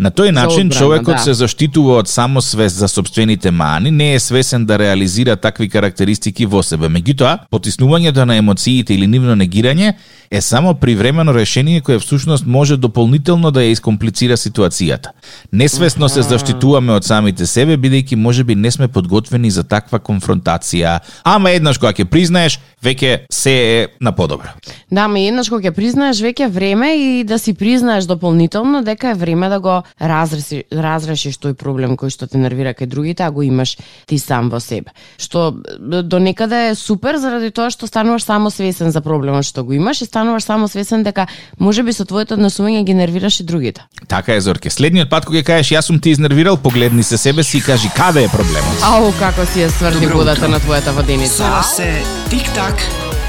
На 0.00 0.08
тој 0.08 0.30
начин 0.32 0.70
одбрана, 0.70 0.78
човекот 0.78 1.18
да. 1.18 1.20
се 1.20 1.34
заштитува 1.36 1.98
од 2.00 2.08
самосвест 2.08 2.76
за 2.80 2.88
собствените 2.88 3.50
мани, 3.52 3.90
не 3.90 4.14
е 4.14 4.20
свесен 4.20 4.64
да 4.66 4.78
реализира 4.78 5.36
такви 5.36 5.68
карактеристики 5.68 6.46
во 6.46 6.62
себе. 6.64 6.88
Меѓутоа, 6.88 7.50
потиснувањето 7.52 8.24
на 8.24 8.38
емоциите 8.40 8.94
или 8.94 9.06
нивно 9.06 9.36
негирање 9.36 9.92
е 10.30 10.40
само 10.40 10.74
привремено 10.74 11.34
решение 11.34 11.80
кое 11.80 11.98
всушност 11.98 12.46
може 12.46 12.76
дополнително 12.76 13.50
да 13.50 13.60
ја 13.60 13.76
искомплицира 13.76 14.36
ситуацијата. 14.40 15.12
Несвесно 15.52 16.08
се 16.08 16.22
заштитуваме 16.22 16.96
од 16.96 17.04
самите 17.04 17.46
себе, 17.46 17.76
бидејќи 17.76 18.16
можеби 18.16 18.54
не 18.54 18.70
сме 18.70 18.88
подготвени 18.88 19.50
за 19.50 19.64
таква 19.68 20.00
конфронтација, 20.00 21.00
ама 21.24 21.50
еднаш 21.50 21.76
кога 21.76 21.92
ќе 21.92 22.08
признаеш, 22.08 22.60
веќе 22.82 23.26
се 23.32 23.52
е 23.52 23.86
на 24.00 24.12
подобро. 24.12 24.48
Да, 24.90 25.08
ме 25.08 25.26
еднаш 25.26 25.50
кога 25.52 25.68
ќе 25.68 25.76
признаеш 25.76 26.22
веќе 26.24 26.48
време 26.48 26.94
и 26.96 27.24
да 27.24 27.38
си 27.38 27.52
признаеш 27.54 28.08
дополнително 28.08 28.82
дека 28.82 29.10
е 29.10 29.14
време 29.14 29.48
да 29.48 29.60
го 29.60 29.82
разреши, 29.98 30.64
разрешиш 30.72 31.38
тој 31.40 31.54
проблем 31.54 31.96
кој 31.96 32.10
што 32.10 32.26
те 32.26 32.38
нервира 32.38 32.74
кај 32.74 32.86
другите, 32.86 33.24
а 33.24 33.30
го 33.30 33.42
имаш 33.42 33.76
ти 34.06 34.18
сам 34.18 34.50
во 34.50 34.60
себе. 34.60 34.92
Што 35.18 35.50
до 35.80 36.18
некаде 36.18 36.70
е 36.70 36.74
супер 36.74 37.16
заради 37.16 37.50
тоа 37.50 37.70
што 37.70 37.86
стануваш 37.86 38.24
само 38.24 38.50
свесен 38.50 38.90
за 38.90 39.00
проблемот 39.00 39.44
што 39.44 39.64
го 39.64 39.72
имаш 39.72 40.02
и 40.02 40.06
стануваш 40.06 40.44
само 40.44 40.68
свесен 40.68 41.02
дека 41.02 41.26
можеби 41.58 41.92
со 41.92 42.04
твоето 42.04 42.34
однесување 42.34 42.84
ги 42.84 42.94
нервираш 42.94 43.40
и 43.40 43.44
другите. 43.44 43.86
Така 44.08 44.34
е, 44.34 44.40
Зорке. 44.40 44.70
Следниот 44.70 45.10
пат 45.10 45.26
кога 45.26 45.40
ќе 45.40 45.46
кажеш 45.46 45.72
јас 45.76 45.90
сум 45.90 46.00
ти 46.00 46.10
изнервирал, 46.10 46.56
погледни 46.56 47.02
се 47.02 47.18
себе 47.18 47.42
си 47.42 47.58
и 47.58 47.60
кажи 47.62 47.90
каде 47.96 48.24
е 48.24 48.28
проблемот. 48.28 48.84
Ау, 48.84 49.12
како 49.18 49.46
си 49.46 49.66
ја 49.66 49.70
сврди 49.74 50.06
водата 50.06 50.48
на 50.48 50.60
твојата 50.60 50.94
воденица. 50.96 51.44
Сова 51.44 51.62
се 51.62 51.90
Тик-так 52.30 52.76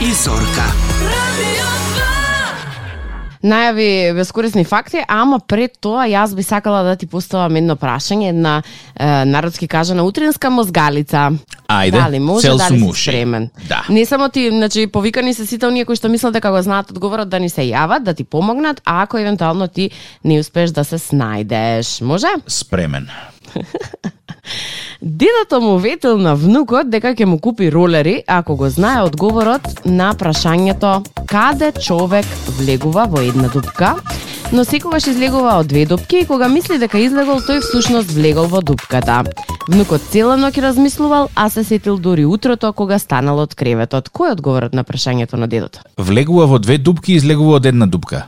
и 0.02 0.14
Зорка. 0.14 0.68
Најави 3.42 4.14
бескорисни 4.14 4.64
факти, 4.64 5.02
ама 5.10 5.40
пред 5.40 5.80
тоа 5.82 6.06
јас 6.06 6.36
би 6.38 6.44
сакала 6.46 6.84
да 6.86 6.96
ти 6.96 7.08
поставам 7.10 7.56
едно 7.58 7.76
прашање, 7.76 8.30
една 8.30 8.62
е, 8.62 9.26
народски 9.26 9.68
кажана 9.68 10.04
утринска 10.06 10.50
мозгалица. 10.50 11.32
Ајде, 11.68 11.98
дали 11.98 12.20
може, 12.20 12.48
цел 12.48 12.58
дали 12.58 12.80
си 12.80 13.02
спремен? 13.02 13.50
Да. 13.68 13.86
Не 13.90 14.06
само 14.06 14.30
ти, 14.30 14.50
значи 14.50 14.88
повикани 14.88 15.34
се 15.34 15.46
сите 15.46 15.66
оние 15.66 15.86
кои 15.86 15.98
што 15.98 16.10
мислат 16.10 16.38
дека 16.38 16.52
го 16.52 16.62
знаат 16.62 16.92
одговорот 16.92 17.30
да 17.30 17.40
ни 17.40 17.50
се 17.50 17.66
јават, 17.66 18.06
да 18.06 18.14
ти 18.14 18.24
помогнат, 18.24 18.82
а 18.86 19.02
ако 19.02 19.18
евентуално 19.18 19.68
ти 19.68 19.90
не 20.24 20.40
успеш 20.40 20.70
да 20.70 20.86
се 20.86 21.02
снајдеш. 21.02 22.02
Може? 22.02 22.30
Спремен. 22.48 23.10
Дедото 25.02 25.62
му 25.62 25.78
ветил 25.78 26.18
на 26.22 26.36
внукот 26.38 26.92
дека 26.94 27.16
ќе 27.18 27.26
му 27.26 27.40
купи 27.42 27.72
ролери 27.74 28.20
ако 28.30 28.54
го 28.56 28.68
знае 28.70 29.02
одговорот 29.02 29.66
на 29.86 30.12
прашањето 30.14 31.02
каде 31.26 31.72
човек 31.74 32.26
влегува 32.60 33.08
во 33.10 33.24
една 33.26 33.50
дупка, 33.50 33.96
но 34.54 34.62
секогаш 34.62 35.08
излегува 35.10 35.56
од 35.58 35.74
две 35.74 35.88
дупки 35.90 36.22
и 36.22 36.28
кога 36.30 36.48
мисли 36.54 36.78
дека 36.78 37.02
излегол, 37.02 37.42
тој 37.42 37.64
всушност 37.66 38.14
влегол 38.14 38.46
во 38.46 38.62
дупката. 38.62 39.24
Внукот 39.66 40.06
цела 40.14 40.38
ноќ 40.38 40.62
размислувал, 40.62 41.30
а 41.34 41.50
се 41.50 41.64
сетил 41.64 41.98
дури 41.98 42.26
утрото 42.26 42.70
кога 42.74 43.00
станал 43.00 43.42
од 43.42 43.58
креветот. 43.58 44.14
Кој 44.14 44.30
е 44.30 44.38
одговорот 44.38 44.78
на 44.78 44.86
прашањето 44.86 45.34
на 45.34 45.48
дедото? 45.48 45.82
Влегува 45.98 46.46
во 46.46 46.62
две 46.62 46.78
дупки 46.78 47.14
и 47.14 47.18
излегува 47.18 47.58
од 47.58 47.66
една 47.66 47.90
дупка. 47.90 48.28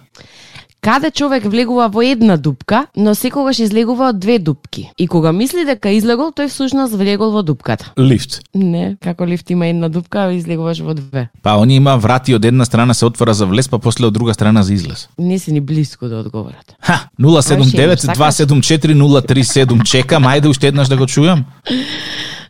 Каде 0.83 1.11
човек 1.11 1.45
влегува 1.47 1.87
во 1.87 2.01
една 2.03 2.37
дупка, 2.37 2.85
но 2.97 3.15
секогаш 3.15 3.59
излегува 3.63 4.09
од 4.11 4.19
две 4.19 4.39
дупки. 4.39 4.91
И 4.99 5.07
кога 5.07 5.31
мисли 5.31 5.63
дека 5.63 5.89
излегол, 5.95 6.35
тој 6.35 6.51
всушност 6.51 6.99
влегол 6.99 7.31
во 7.31 7.39
дупката. 7.39 7.95
Лифт. 7.95 8.43
Не, 8.51 8.99
како 8.99 9.23
лифт 9.23 9.47
има 9.49 9.71
една 9.71 9.87
дупка, 9.87 10.27
а 10.27 10.35
излегуваш 10.35 10.83
во 10.83 10.91
две. 10.93 11.31
Па 11.41 11.55
они 11.55 11.79
има 11.79 11.95
врати 11.95 12.35
од 12.35 12.45
една 12.45 12.65
страна 12.67 12.93
се 12.93 13.05
отвора 13.05 13.33
за 13.33 13.45
влез, 13.47 13.67
па 13.71 13.79
после 13.79 14.11
од 14.11 14.13
друга 14.13 14.33
страна 14.33 14.63
за 14.63 14.73
излез. 14.73 15.07
Не 15.17 15.39
си 15.39 15.51
ни 15.55 15.61
близко 15.61 16.07
да 16.07 16.19
одговорат. 16.19 16.75
Ха, 16.81 16.99
079-274-037 17.19 19.83
чекам, 19.87 20.23
ајде 20.27 20.47
уште 20.51 20.67
еднаш 20.67 20.87
да 20.91 20.97
го 20.99 21.07
чујам. 21.07 21.43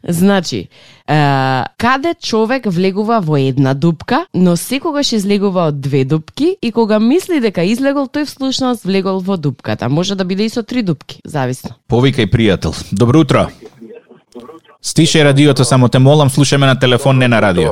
Значи, 0.08 0.58
е, 0.58 0.68
каде 1.78 2.14
човек 2.22 2.64
влегува 2.68 3.22
во 3.22 3.38
една 3.38 3.74
дупка, 3.74 4.26
но 4.34 4.58
секогаш 4.58 5.14
излегува 5.14 5.68
од 5.72 5.82
две 5.82 6.06
дупки 6.06 6.58
и 6.62 6.72
кога 6.72 7.00
мисли 7.00 7.40
дека 7.40 7.64
излегол, 7.64 8.12
тој 8.12 8.26
всушност 8.28 8.84
влегол 8.84 9.20
во 9.20 9.38
дупката. 9.38 9.90
Може 9.90 10.16
да 10.16 10.26
биде 10.26 10.44
и 10.44 10.50
со 10.50 10.64
три 10.64 10.84
дупки, 10.84 11.22
зависно. 11.26 11.76
Повикај 11.90 12.28
пријател. 12.28 12.76
Добро 12.92 13.24
утро. 13.24 13.48
Стише 14.86 15.26
радиото, 15.26 15.64
само 15.64 15.90
те 15.90 16.00
молам, 16.00 16.30
слушаме 16.30 16.66
на 16.66 16.80
телефон, 16.80 17.18
не 17.18 17.28
на 17.28 17.42
радио. 17.42 17.70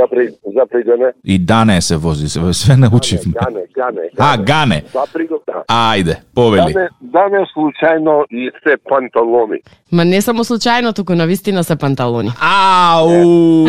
Запри, 0.00 0.28
запригане. 0.56 1.12
И 1.24 1.38
Дане 1.38 1.80
се 1.80 1.96
вози, 1.96 2.28
се 2.28 2.52
све 2.52 2.76
научивме. 2.76 3.32
Гане, 3.44 3.60
гане. 3.74 4.00
А, 4.18 4.38
Гане. 4.38 4.82
Да. 4.92 5.04
Ајде, 5.68 6.16
повели. 6.34 6.72
Дане, 6.72 6.88
дане 7.00 7.46
случајно 7.56 8.24
и 8.30 8.50
се 8.62 8.76
панталони. 8.88 9.58
Ма 9.92 10.04
не 10.04 10.22
само 10.22 10.44
случајно, 10.44 10.94
туку 10.94 11.14
на 11.14 11.26
вистина 11.26 11.64
се 11.64 11.76
панталони. 11.76 12.30
Ау! 12.40 13.66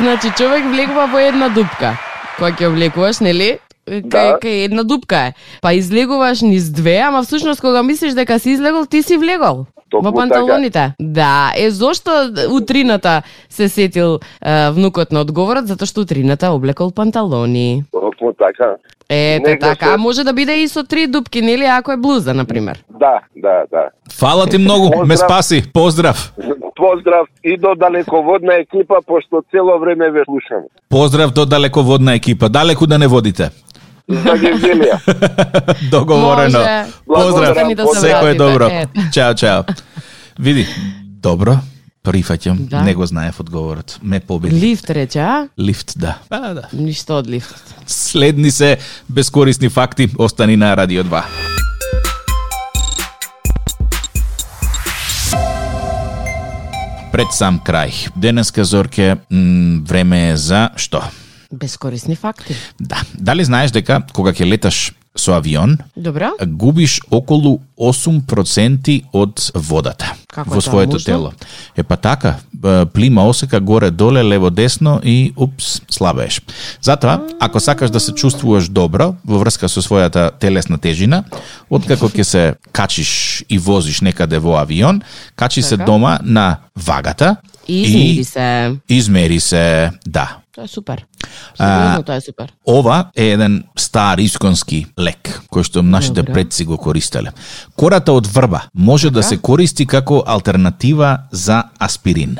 Значи, 0.00 0.30
човек 0.36 0.64
влегува 0.64 1.06
во 1.06 1.18
една 1.18 1.48
дупка. 1.48 1.96
Кога 2.36 2.50
ќе 2.50 2.66
облекуваш, 2.66 3.20
нели? 3.20 3.58
Кај, 3.86 4.00
Да. 4.02 4.38
кај 4.38 4.64
една 4.64 4.82
дупка 4.82 5.16
е. 5.18 5.32
Па 5.62 5.72
излегуваш 5.72 6.40
низ 6.40 6.70
две, 6.70 6.96
ама 6.98 7.22
всушност 7.22 7.60
кога 7.60 7.82
мислиш 7.82 8.12
дека 8.12 8.38
си 8.38 8.50
излегол, 8.50 8.86
ти 8.86 9.02
си 9.02 9.16
влегол. 9.16 9.64
Токму 9.90 10.10
во 10.10 10.14
панталоните. 10.14 10.92
Да, 11.00 11.52
е 11.56 11.70
зошто 11.70 12.10
утрината 12.50 13.22
се 13.48 13.68
сетил 13.68 14.18
е, 14.42 14.70
внукот 14.70 15.12
на 15.12 15.20
одговорот, 15.20 15.66
затоа 15.66 15.86
што 15.86 16.00
утрината 16.00 16.48
облекол 16.48 16.90
панталони. 16.90 17.84
Токму 17.92 18.32
така. 18.34 18.74
Ете 19.08 19.40
Негде 19.40 19.58
така, 19.60 19.86
се- 19.86 19.92
а 19.92 19.96
може 19.98 20.24
да 20.24 20.32
биде 20.32 20.54
и 20.54 20.68
со 20.68 20.82
три 20.82 21.06
дупки, 21.06 21.42
нели, 21.42 21.64
ако 21.64 21.92
е 21.92 21.96
блуза, 21.96 22.34
на 22.34 22.44
пример. 22.44 22.84
Да, 22.90 23.20
да, 23.36 23.62
да. 23.70 23.84
Фала 24.10 24.46
ти 24.46 24.58
многу, 24.58 24.84
ме 24.86 24.96
Поздрав. 24.98 25.18
спаси. 25.20 25.62
Поздрав. 25.72 26.32
Поздрав 26.76 27.26
и 27.44 27.56
до 27.58 27.74
далеководна 27.76 28.54
екипа, 28.54 28.94
пошто 29.06 29.42
цело 29.50 29.78
време 29.78 30.10
ве 30.10 30.22
слушам. 30.24 30.62
Поздрав 30.90 31.32
до 31.32 31.46
далеководна 31.46 32.14
екипа. 32.14 32.48
Далеку 32.48 32.86
да 32.86 32.98
не 32.98 33.06
водите. 33.06 33.50
За 34.08 34.36
Гевгелија. 34.36 34.98
Договорено. 35.90 36.58
Може. 36.58 36.92
Поздрав. 37.06 37.76
Да 37.76 37.86
се 37.88 38.00
Секој 38.00 38.30
е 38.30 38.34
добро. 38.34 38.68
Чао, 39.12 39.34
чао. 39.34 39.62
Види, 40.38 40.66
добро. 41.22 41.56
Прифаќам. 42.04 42.68
Да. 42.68 42.82
Не 42.82 42.92
го 42.94 43.06
знаев 43.06 43.40
одговорот. 43.40 43.98
Ме 44.02 44.20
победи. 44.20 44.60
Лифт 44.60 44.90
рече, 44.90 45.18
а? 45.18 45.48
Лифт, 45.56 45.96
да. 45.96 46.18
А, 46.30 46.52
да. 46.54 46.68
Ништо 46.72 47.16
од 47.18 47.28
лифтот. 47.28 47.64
Следни 47.86 48.50
се 48.50 48.76
бескорисни 49.08 49.68
факти. 49.68 50.10
Остани 50.18 50.56
на 50.56 50.76
Радио 50.76 51.04
2. 51.04 51.24
Пред 57.12 57.32
сам 57.32 57.60
крај. 57.64 58.10
Денеска, 58.16 58.64
Зорке, 58.64 59.16
м, 59.30 59.80
време 59.86 60.30
е 60.30 60.36
за 60.36 60.70
што? 60.76 61.00
Безкорисни 61.54 62.16
факти. 62.16 62.54
Да. 62.80 63.02
Дали 63.14 63.44
знаеш 63.44 63.70
дека 63.70 64.02
кога 64.12 64.32
ќе 64.32 64.44
леташ 64.46 64.92
со 65.16 65.32
авион, 65.32 65.78
Добро? 65.96 66.32
губиш 66.42 67.00
околу 67.10 67.60
8% 67.78 69.04
од 69.12 69.50
водата 69.54 70.12
Како 70.26 70.50
во 70.50 70.58
е 70.58 70.60
своето 70.60 70.92
можно? 70.92 71.04
тело. 71.04 71.32
Е 71.76 71.82
па 71.82 71.96
така, 71.96 72.36
плима 72.92 73.22
осека 73.22 73.60
горе 73.60 73.90
доле, 73.90 74.24
лево 74.24 74.50
десно 74.50 75.00
и 75.04 75.32
упс, 75.36 75.80
слабееш. 75.90 76.42
Затоа, 76.82 77.20
ако 77.40 77.60
сакаш 77.60 77.90
да 77.90 78.00
се 78.00 78.12
чувствуваш 78.12 78.68
добро 78.68 79.14
во 79.24 79.38
врска 79.38 79.68
со 79.68 79.78
својата 79.78 80.30
телесна 80.34 80.78
тежина, 80.78 81.22
откако 81.70 82.08
ќе 82.08 82.22
се 82.22 82.42
качиш 82.72 83.44
и 83.48 83.58
возиш 83.58 84.00
некаде 84.00 84.38
во 84.38 84.58
авион, 84.58 85.02
качи 85.36 85.62
се 85.62 85.76
Така. 85.76 85.84
дома 85.84 86.18
на 86.22 86.56
вагата 86.76 87.36
И 87.68 87.82
измери 87.82 88.24
се. 88.24 88.76
измери 88.88 89.40
се, 89.40 89.90
да, 90.06 90.36
Тоа 90.54 90.64
е 90.64 90.68
супер. 90.68 91.04
А, 91.58 91.66
Сериозно, 91.66 92.02
тоа 92.02 92.14
е 92.16 92.20
супер. 92.20 92.52
Ова 92.66 93.10
е 93.16 93.24
еден 93.34 93.64
стар 93.78 94.18
исконски 94.18 94.86
лек, 94.98 95.40
кој 95.50 95.62
што 95.66 95.82
нашите 95.82 96.22
Добре. 96.22 96.32
предци 96.32 96.64
го 96.64 96.78
користеле. 96.78 97.32
Кората 97.76 98.12
од 98.12 98.26
врба 98.26 98.60
може 98.74 99.10
да 99.10 99.20
Така. 99.20 99.28
се 99.28 99.36
користи 99.36 99.86
како 99.86 100.22
алтернатива 100.26 101.18
за 101.32 101.64
аспирин. 101.80 102.36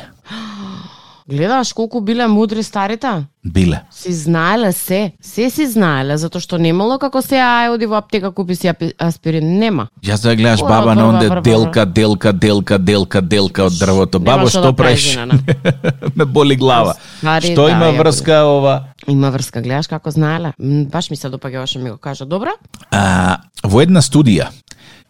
Гледаш 1.30 1.72
колку 1.72 2.00
биле 2.00 2.26
мудри 2.26 2.62
старите? 2.62 3.08
Биле. 3.44 3.80
Си 3.90 4.12
знаеле 4.12 4.72
се, 4.72 5.12
се 5.22 5.50
си 5.50 5.64
знаеле, 5.66 6.18
затоа 6.20 6.40
што 6.44 6.58
немало 6.60 6.98
како 7.00 7.22
се 7.24 7.38
ај 7.40 7.70
оди 7.72 7.88
во 7.88 7.96
аптека 7.96 8.28
купи 8.28 8.52
си 8.52 8.68
аспирин, 9.00 9.56
нема. 9.56 9.86
Јас 10.04 10.20
да 10.20 10.34
гледаш 10.36 10.60
Ова, 10.60 10.68
баба 10.68 10.94
на 10.94 11.06
онде 11.08 11.30
делка, 11.40 11.86
делка, 11.86 12.32
делка, 12.32 12.78
делка, 12.78 13.22
делка 13.22 13.64
од 13.64 13.78
дрвото. 13.80 14.20
Бабо, 14.20 14.50
што 14.52 14.60
да 14.68 14.72
преш? 14.76 15.00
женана. 15.16 15.40
Ме 16.16 16.24
боли 16.24 16.56
глава. 16.56 16.92
Стари, 17.18 17.54
Што 17.56 17.64
да, 17.64 17.70
има 17.70 17.92
врска 17.96 18.44
ова? 18.44 18.74
Има 19.08 19.30
врска, 19.30 19.62
гледаш 19.64 19.88
како 19.88 20.10
знаеле. 20.12 20.52
Баш 20.60 21.08
ми 21.08 21.16
се 21.16 21.32
допаѓаше 21.32 21.80
ми 21.80 21.90
го 21.90 21.96
кажа. 21.96 22.28
Добро? 22.28 22.52
А, 22.92 23.40
во 23.64 23.80
една 23.80 24.04
студија 24.04 24.52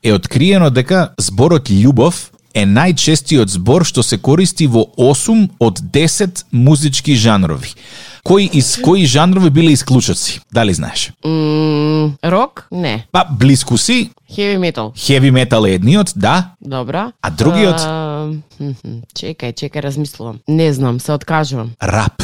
е 0.05 0.12
откриено 0.14 0.70
дека 0.70 1.11
зборот 1.18 1.66
љубов 1.74 2.31
е 2.55 2.64
најчестиот 2.67 3.49
збор 3.49 3.85
што 3.85 4.03
се 4.03 4.19
користи 4.19 4.67
во 4.67 4.87
8 4.97 5.49
од 5.61 5.81
10 5.81 6.45
музички 6.53 7.14
жанрови. 7.17 7.75
Кои 8.23 8.45
из 8.53 8.77
кои 8.81 9.05
жанрови 9.07 9.51
биле 9.51 9.73
исклучоци? 9.73 10.40
Дали 10.53 10.75
знаеш? 10.75 11.11
М, 11.25 12.17
рок? 12.25 12.67
Не. 12.71 13.07
Па 13.12 13.25
блиску 13.31 13.79
си, 13.79 14.11
Heavy 14.31 14.59
metal. 14.59 14.93
хеви 14.97 15.31
метал 15.31 15.64
е 15.67 15.75
едниот, 15.75 16.12
да, 16.17 16.51
Добро. 16.61 17.12
А 17.23 17.31
другиот? 17.31 17.81
Хм, 17.81 18.73
чекај, 19.14 19.53
чекај, 19.53 19.83
размислувам. 19.83 20.38
Не 20.49 20.73
знам, 20.73 21.01
се 21.01 21.12
откажувам. 21.12 21.71
рап. 21.83 22.23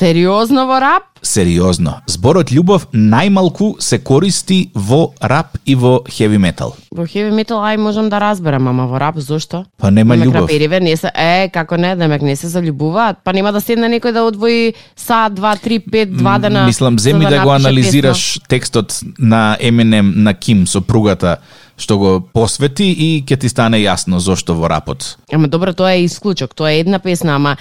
Сериозно 0.00 0.64
во 0.64 0.78
рап? 0.80 1.02
Сериозно. 1.20 1.98
Зборот 2.08 2.48
љубов 2.48 2.86
најмалку 2.96 3.74
се 3.84 3.98
користи 4.00 4.70
во 4.72 5.10
рап 5.20 5.58
и 5.68 5.74
во 5.76 5.98
хеви 6.08 6.38
метал. 6.40 6.72
Во 6.88 7.04
heavy 7.04 7.28
metal 7.36 7.60
ај 7.60 7.76
можам 7.76 8.08
да 8.08 8.16
разберам, 8.22 8.70
ама 8.72 8.86
во 8.88 8.96
рап 8.96 9.18
зошто? 9.20 9.66
Па 9.76 9.90
нема 9.90 10.16
Демек 10.16 10.30
љубов. 10.30 10.48
Рапериве 10.48 10.80
не 10.80 10.96
се, 10.96 11.12
е, 11.12 11.50
како 11.52 11.76
не, 11.76 11.92
демек 12.00 12.24
не 12.24 12.32
се 12.32 12.48
заљубуваат, 12.48 13.20
па 13.24 13.36
нема 13.36 13.52
да 13.52 13.60
седне 13.60 13.92
некој 13.92 14.16
да 14.16 14.24
одвои 14.24 14.72
сат, 14.96 15.36
два, 15.36 15.52
три, 15.60 15.82
пет, 15.84 16.16
два 16.16 16.38
дена. 16.38 16.64
Мислам, 16.64 16.98
земи 16.98 17.28
да 17.28 17.44
го 17.44 17.52
напише 17.52 17.68
анализираш 17.68 18.40
текстот 18.48 19.02
на 19.18 19.58
Еминем 19.60 20.14
на 20.16 20.32
Ким 20.32 20.66
сопругата 20.66 21.36
што 21.80 21.96
го 21.98 22.10
посвети 22.20 22.86
и 22.92 23.08
ќе 23.24 23.40
ти 23.40 23.48
стане 23.48 23.80
јасно 23.80 24.20
зошто 24.20 24.54
во 24.54 24.68
рапот. 24.68 25.16
Ама 25.32 25.48
добро, 25.48 25.72
тоа 25.72 25.96
е 25.96 26.04
исклучок, 26.04 26.54
тоа 26.54 26.72
е 26.72 26.84
една 26.84 27.00
песна, 27.00 27.36
ама 27.40 27.56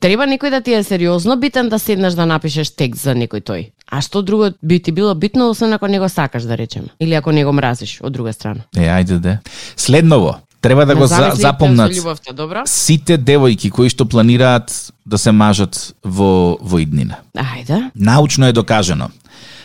треба 0.00 0.26
некој 0.30 0.54
да 0.54 0.60
ти 0.62 0.78
е 0.78 0.82
сериозно 0.86 1.36
битен 1.36 1.68
да 1.68 1.78
седнеш 1.78 2.14
да 2.14 2.26
напишеш 2.26 2.70
текст 2.70 3.02
за 3.02 3.16
некој 3.18 3.42
тој. 3.42 3.70
А 3.90 4.00
што 4.02 4.22
друго 4.22 4.50
би 4.62 4.78
ти 4.82 4.92
било 4.92 5.14
битно, 5.14 5.50
освен 5.50 5.72
ако 5.72 5.86
не 5.86 5.98
го 5.98 6.08
сакаш, 6.08 6.42
да 6.42 6.58
речеме. 6.58 6.88
Или 7.00 7.14
ако 7.14 7.32
не 7.32 7.44
го 7.44 7.52
мразиш, 7.52 8.00
од 8.02 8.12
друга 8.12 8.32
страна. 8.32 8.66
Е, 8.76 8.86
ајде 8.86 9.18
де. 9.18 9.38
Следново, 9.76 10.38
треба 10.60 10.86
да 10.86 10.96
го 10.96 11.06
за, 11.06 11.32
запомнат 11.34 11.94
со 11.94 12.00
љубовта, 12.00 12.32
добро? 12.32 12.62
сите 12.66 13.18
девојки 13.18 13.70
кои 13.70 13.90
што 13.90 14.06
планираат 14.06 14.72
да 15.06 15.18
се 15.18 15.32
мажат 15.32 15.94
во 16.02 16.58
во 16.60 16.82
иднина. 16.82 17.22
Ајде. 17.34 17.90
Научно 17.94 18.46
е 18.46 18.52
докажано 18.52 19.10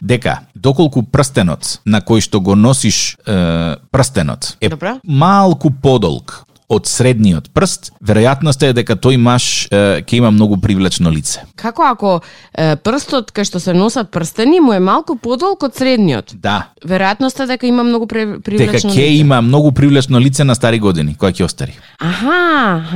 дека 0.02 0.40
доколку 0.62 1.04
прстенот 1.04 1.80
на 1.86 2.02
кој 2.02 2.22
што 2.22 2.40
го 2.42 2.56
носиш 2.56 3.18
е, 3.26 3.76
прстенот 3.92 4.56
е 4.62 4.70
Добро. 4.70 5.00
малку 5.04 5.72
подолг 5.72 6.44
од 6.72 6.88
средниот 6.88 7.50
прст, 7.52 7.90
веројатноста 8.00 8.70
е 8.70 8.76
дека 8.78 8.96
тој 8.96 9.18
маж 9.20 9.68
е, 9.68 10.00
ќе 10.08 10.22
има 10.22 10.30
многу 10.32 10.56
привлечно 10.62 11.12
лице. 11.12 11.42
Како 11.60 11.84
ако 11.84 12.12
е, 12.56 12.78
прстот 12.80 13.34
кај 13.36 13.44
што 13.50 13.60
се 13.60 13.74
носат 13.76 14.08
прстени 14.12 14.62
му 14.64 14.72
е 14.72 14.80
малку 14.80 15.18
подолг 15.20 15.66
од 15.68 15.76
средниот? 15.76 16.32
Да, 16.40 16.72
Веројатноста 16.88 17.44
е 17.44 17.52
дека 17.52 17.68
има 17.68 17.84
многу 17.84 18.08
дека 18.08 18.40
привлечно 18.40 18.94
ќе 18.94 19.04
лице. 19.04 19.20
има 19.20 19.42
многу 19.42 19.74
привлечно 19.76 20.20
лице 20.20 20.48
на 20.48 20.56
стари 20.56 20.80
години, 20.80 21.18
која 21.20 21.36
ќе 21.36 21.44
остари. 21.50 21.76
Аха, 22.00 22.40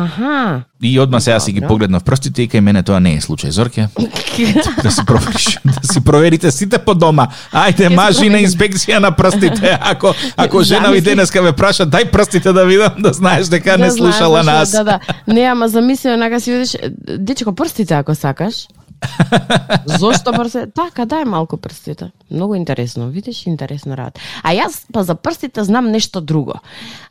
аха. 0.07 0.63
И 0.83 0.99
одма 0.99 1.19
сега 1.19 1.39
си 1.39 1.51
ги 1.51 1.61
погледнав 1.61 2.03
прстите 2.03 2.43
и 2.43 2.49
кај 2.51 2.59
мене 2.59 2.83
тоа 2.83 2.99
не 2.99 3.15
е 3.15 3.21
случај. 3.23 3.49
Зорке, 3.49 3.87
да 4.83 4.91
си 4.91 5.05
провериш, 5.05 5.57
да 5.65 5.87
си 5.93 6.03
проверите 6.03 6.51
сите 6.51 6.77
по 6.77 6.93
дома. 6.93 7.27
Ајде, 7.51 7.87
мажи 7.95 8.27
на 8.29 8.43
инспекција 8.43 8.99
на 8.99 9.11
прстите. 9.15 9.77
Ако 9.81 10.13
ако 10.35 10.63
жена 10.63 10.91
ви 10.91 11.01
денеска 11.01 11.41
ве 11.41 11.55
праша, 11.55 11.87
дај 11.87 12.11
прстите 12.11 12.51
да 12.53 12.65
видам 12.65 12.99
да 12.99 13.13
знаеш 13.13 13.47
дека 13.47 13.77
не 13.77 13.87
Да 13.87 13.91
слушала 13.91 14.43
зашо, 14.43 14.51
нас. 14.51 14.71
Да, 14.71 14.83
да. 14.83 14.99
Не, 15.27 15.45
ама 15.47 15.67
замисли, 15.67 16.09
онака 16.11 16.39
си 16.39 16.51
видиш, 16.51 16.75
дечко, 17.19 17.55
прстите 17.55 17.93
ако 17.93 18.15
сакаш. 18.15 18.67
Зошто 19.99 20.33
прстите? 20.33 20.67
Така, 20.75 21.05
дај 21.05 21.25
малку 21.25 21.57
прстите. 21.57 22.11
Многу 22.31 22.55
интересно, 22.55 23.09
видиш, 23.09 23.45
интересно 23.47 23.95
работа. 23.97 24.21
А 24.43 24.53
јас 24.55 24.85
па 24.93 25.03
за 25.03 25.15
прстите 25.15 25.63
знам 25.63 25.91
нешто 25.91 26.21
друго. 26.21 26.59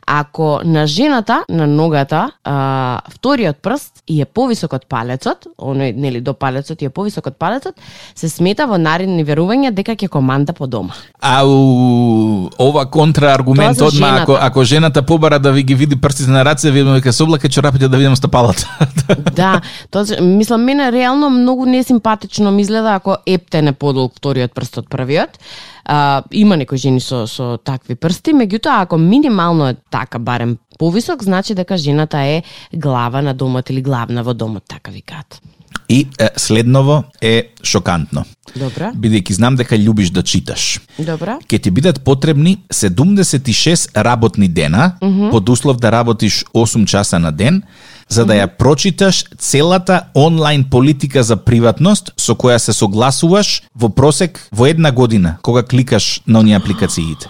Ако 0.05 0.59
на 0.65 0.87
жената, 0.87 1.43
на 1.49 1.67
ногата, 1.67 2.31
а, 2.43 3.01
вториот 3.09 3.57
прст 3.61 4.03
е 4.07 4.25
повисок 4.25 4.73
од 4.77 4.85
палецот, 4.85 5.47
оној 5.57 5.95
нели 5.97 6.21
до 6.21 6.35
палецот 6.37 6.81
е 6.85 6.89
повисок 6.93 7.27
од 7.31 7.37
палецот, 7.41 7.73
се 8.15 8.29
смета 8.29 8.67
во 8.69 8.77
наредни 8.77 9.25
верувања 9.25 9.71
дека 9.73 9.95
ќе 9.97 10.09
команда 10.13 10.53
по 10.53 10.67
дома. 10.67 10.93
Ау, 11.21 12.49
ова 12.61 12.85
контрааргумент 12.85 13.81
одма 13.81 14.21
ако 14.21 14.37
ако 14.41 14.63
жената 14.63 15.01
побара 15.01 15.39
да 15.39 15.51
ви 15.51 15.63
ги 15.63 15.75
види 15.75 15.95
прстите 16.01 16.31
на 16.31 16.45
раце, 16.45 16.71
видиме 16.71 16.95
дека 16.95 17.13
се 17.13 17.23
облака 17.23 17.49
чорапите 17.49 17.87
да 17.87 17.97
видам 17.97 18.15
стапалата. 18.15 18.69
Да, 19.35 19.61
тоа 19.91 20.21
мислам 20.21 20.63
мене 20.63 20.91
реално 20.91 21.29
многу 21.29 21.65
несимпатично 21.65 22.51
ми 22.51 22.61
изгледа 22.61 22.93
ако 22.93 23.17
епте 23.25 23.61
не 23.61 23.73
подолг 23.73 24.13
вториот 24.17 24.53
прст 24.53 24.77
од 24.77 24.89
првиот. 24.89 25.37
А, 25.85 26.23
има 26.31 26.57
некои 26.57 26.77
жени 26.77 26.99
со 26.99 27.27
со 27.27 27.57
такви 27.57 27.95
прсти, 27.95 28.33
меѓутоа 28.33 28.81
ако 28.81 28.97
минимално 28.97 29.67
е 29.69 29.75
така 29.91 30.19
барем 30.19 30.57
повисок, 30.79 31.23
значи 31.23 31.55
дека 31.55 31.77
жената 31.77 32.17
е 32.17 32.43
глава 32.73 33.21
на 33.21 33.33
домот 33.33 33.69
или 33.69 33.81
главна 33.81 34.23
во 34.23 34.33
домот, 34.33 34.63
така 34.67 34.91
викаат. 34.91 35.41
И 35.89 36.07
е, 36.19 36.29
следново 36.37 37.03
е 37.21 37.51
шокантно. 37.63 38.25
Добра? 38.55 38.91
Бидејќи 38.95 39.33
знам 39.37 39.55
дека 39.55 39.77
љубиш 39.77 40.09
да 40.09 40.23
читаш. 40.23 40.79
Добра? 40.99 41.37
Ке 41.47 41.59
ти 41.59 41.71
бидат 41.71 42.01
потребни 42.01 42.57
76 42.73 43.93
работни 44.03 44.47
дена, 44.47 44.95
под 45.31 45.49
услов 45.49 45.77
да 45.77 45.91
работиш 45.91 46.45
8 46.53 46.85
часа 46.85 47.19
на 47.19 47.31
ден, 47.31 47.63
за 48.09 48.25
да 48.25 48.35
ја 48.37 48.47
прочиташ 48.47 49.25
целата 49.37 50.01
онлайн 50.15 50.63
политика 50.69 51.23
за 51.23 51.37
приватност 51.37 52.13
со 52.17 52.35
која 52.35 52.57
се 52.57 52.73
согласуваш 52.73 53.63
во 53.75 53.89
просек 53.89 54.47
во 54.51 54.67
една 54.67 54.91
година, 54.91 55.37
кога 55.41 55.63
кликаш 55.63 56.21
на 56.27 56.39
оние 56.39 56.57
апликациите. 56.57 57.29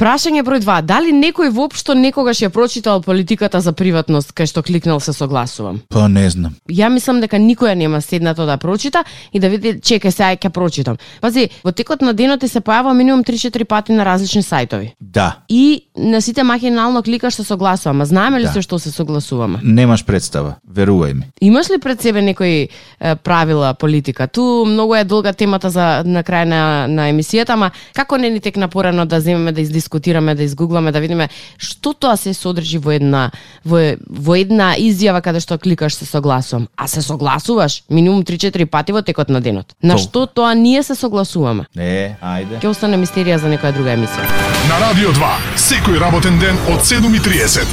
Прашање 0.00 0.40
број 0.40 0.62
2. 0.64 0.74
Дали 0.88 1.10
некој 1.12 1.50
воопшто 1.52 1.92
некогаш 1.92 2.38
ја 2.40 2.48
прочитал 2.48 3.02
политиката 3.04 3.60
за 3.60 3.74
приватност 3.76 4.30
кај 4.32 4.48
што 4.48 4.62
кликнал 4.64 4.96
се 5.04 5.12
согласувам? 5.12 5.82
Па 5.92 6.06
не 6.08 6.22
знам. 6.30 6.54
Ја 6.72 6.88
мислам 6.88 7.18
дека 7.20 7.36
никоја 7.36 7.74
нема 7.76 8.00
седнато 8.00 8.46
да 8.48 8.56
прочита 8.56 9.04
и 9.32 9.40
да 9.40 9.50
види 9.52 9.74
чекај 9.76 10.08
сега 10.10 10.30
ќе 10.40 10.48
прочитам. 10.56 10.96
Пази, 11.20 11.50
во 11.60 11.72
текот 11.76 12.00
на 12.00 12.14
денот 12.16 12.40
се 12.48 12.62
појава 12.64 12.94
минимум 12.96 13.24
3-4 13.24 13.64
пати 13.64 13.92
на 13.92 14.04
различни 14.08 14.40
сајтови. 14.42 14.94
Да, 15.00 15.36
И 15.48 15.84
на 15.96 16.22
сите 16.22 16.42
махинално 16.42 17.02
кликаш 17.02 17.34
се 17.34 17.44
согласувам. 17.44 18.00
А 18.00 18.04
знаеме 18.04 18.40
ли 18.40 18.44
Да. 18.44 18.52
се 18.52 18.62
што 18.62 18.78
се 18.78 18.90
согласуваме? 18.90 19.60
немаш 19.62 20.04
представа, 20.04 20.54
верувај 20.64 21.12
ми. 21.12 21.24
Имаш 21.40 21.70
ли 21.70 21.78
пред 21.78 22.00
себе 22.00 22.22
некои 22.22 22.68
е, 23.00 23.16
правила 23.16 23.74
политика? 23.74 24.26
Ту 24.28 24.64
многу 24.64 24.94
е 24.94 25.04
долга 25.04 25.32
темата 25.32 25.70
за 25.70 26.02
на 26.06 26.24
крај 26.24 26.44
на, 26.44 26.86
на 26.88 27.12
емисијата, 27.12 27.50
ама 27.52 27.70
како 27.92 28.16
не 28.16 28.30
ни 28.30 28.40
текна 28.40 28.68
порано 28.68 29.04
да 29.04 29.20
земеме 29.20 29.52
да 29.52 29.60
издискутираме, 29.90 30.34
да 30.34 30.42
изгугламе, 30.42 30.92
да 30.92 31.00
видиме 31.00 31.28
што 31.58 31.92
тоа 31.94 32.16
се 32.16 32.34
содржи 32.34 32.78
во 32.78 32.92
една 32.92 33.30
во, 33.64 33.96
во 34.08 34.34
една 34.36 34.76
изјава 34.78 35.20
каде 35.22 35.40
што 35.40 35.58
кликаш 35.58 35.94
се 35.94 36.06
согласувам. 36.06 36.68
А 36.76 36.88
се 36.88 37.02
согласуваш 37.02 37.82
минимум 37.90 38.22
3-4 38.22 38.66
пати 38.66 38.92
во 38.92 39.02
текот 39.02 39.28
на 39.28 39.40
денот. 39.40 39.74
На 39.82 39.94
Тоа. 39.94 40.02
што 40.02 40.26
тоа 40.26 40.54
ние 40.54 40.82
се 40.82 40.94
согласуваме? 40.94 41.66
Е, 41.76 42.16
ајде. 42.22 42.60
Ќе 42.60 42.70
остане 42.70 42.96
мистерија 42.96 43.38
за 43.38 43.48
некоја 43.48 43.74
друга 43.74 43.96
емисија. 43.96 44.26
На 44.68 44.78
Радио 44.80 45.12
2, 45.12 45.30
секој 45.56 45.98
работен 46.00 46.38
ден 46.38 46.56
од 46.70 46.80
7.30. 46.80 47.66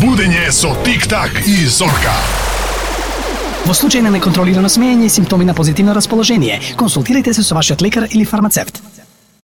Будење 0.00 0.50
со 0.50 0.74
Тик-так 0.84 1.42
и 1.46 1.66
Зорка. 1.66 2.14
Во 3.66 3.74
случај 3.74 4.00
на 4.00 4.10
неконтролирано 4.10 4.68
смеење 4.68 5.04
и 5.04 5.12
симптоми 5.12 5.44
на 5.44 5.54
позитивно 5.54 5.92
расположение, 5.92 6.60
консултирайте 6.76 7.34
се 7.34 7.42
со 7.42 7.54
вашиот 7.54 7.82
лекар 7.82 8.08
или 8.10 8.24
фармацевт. 8.24 8.80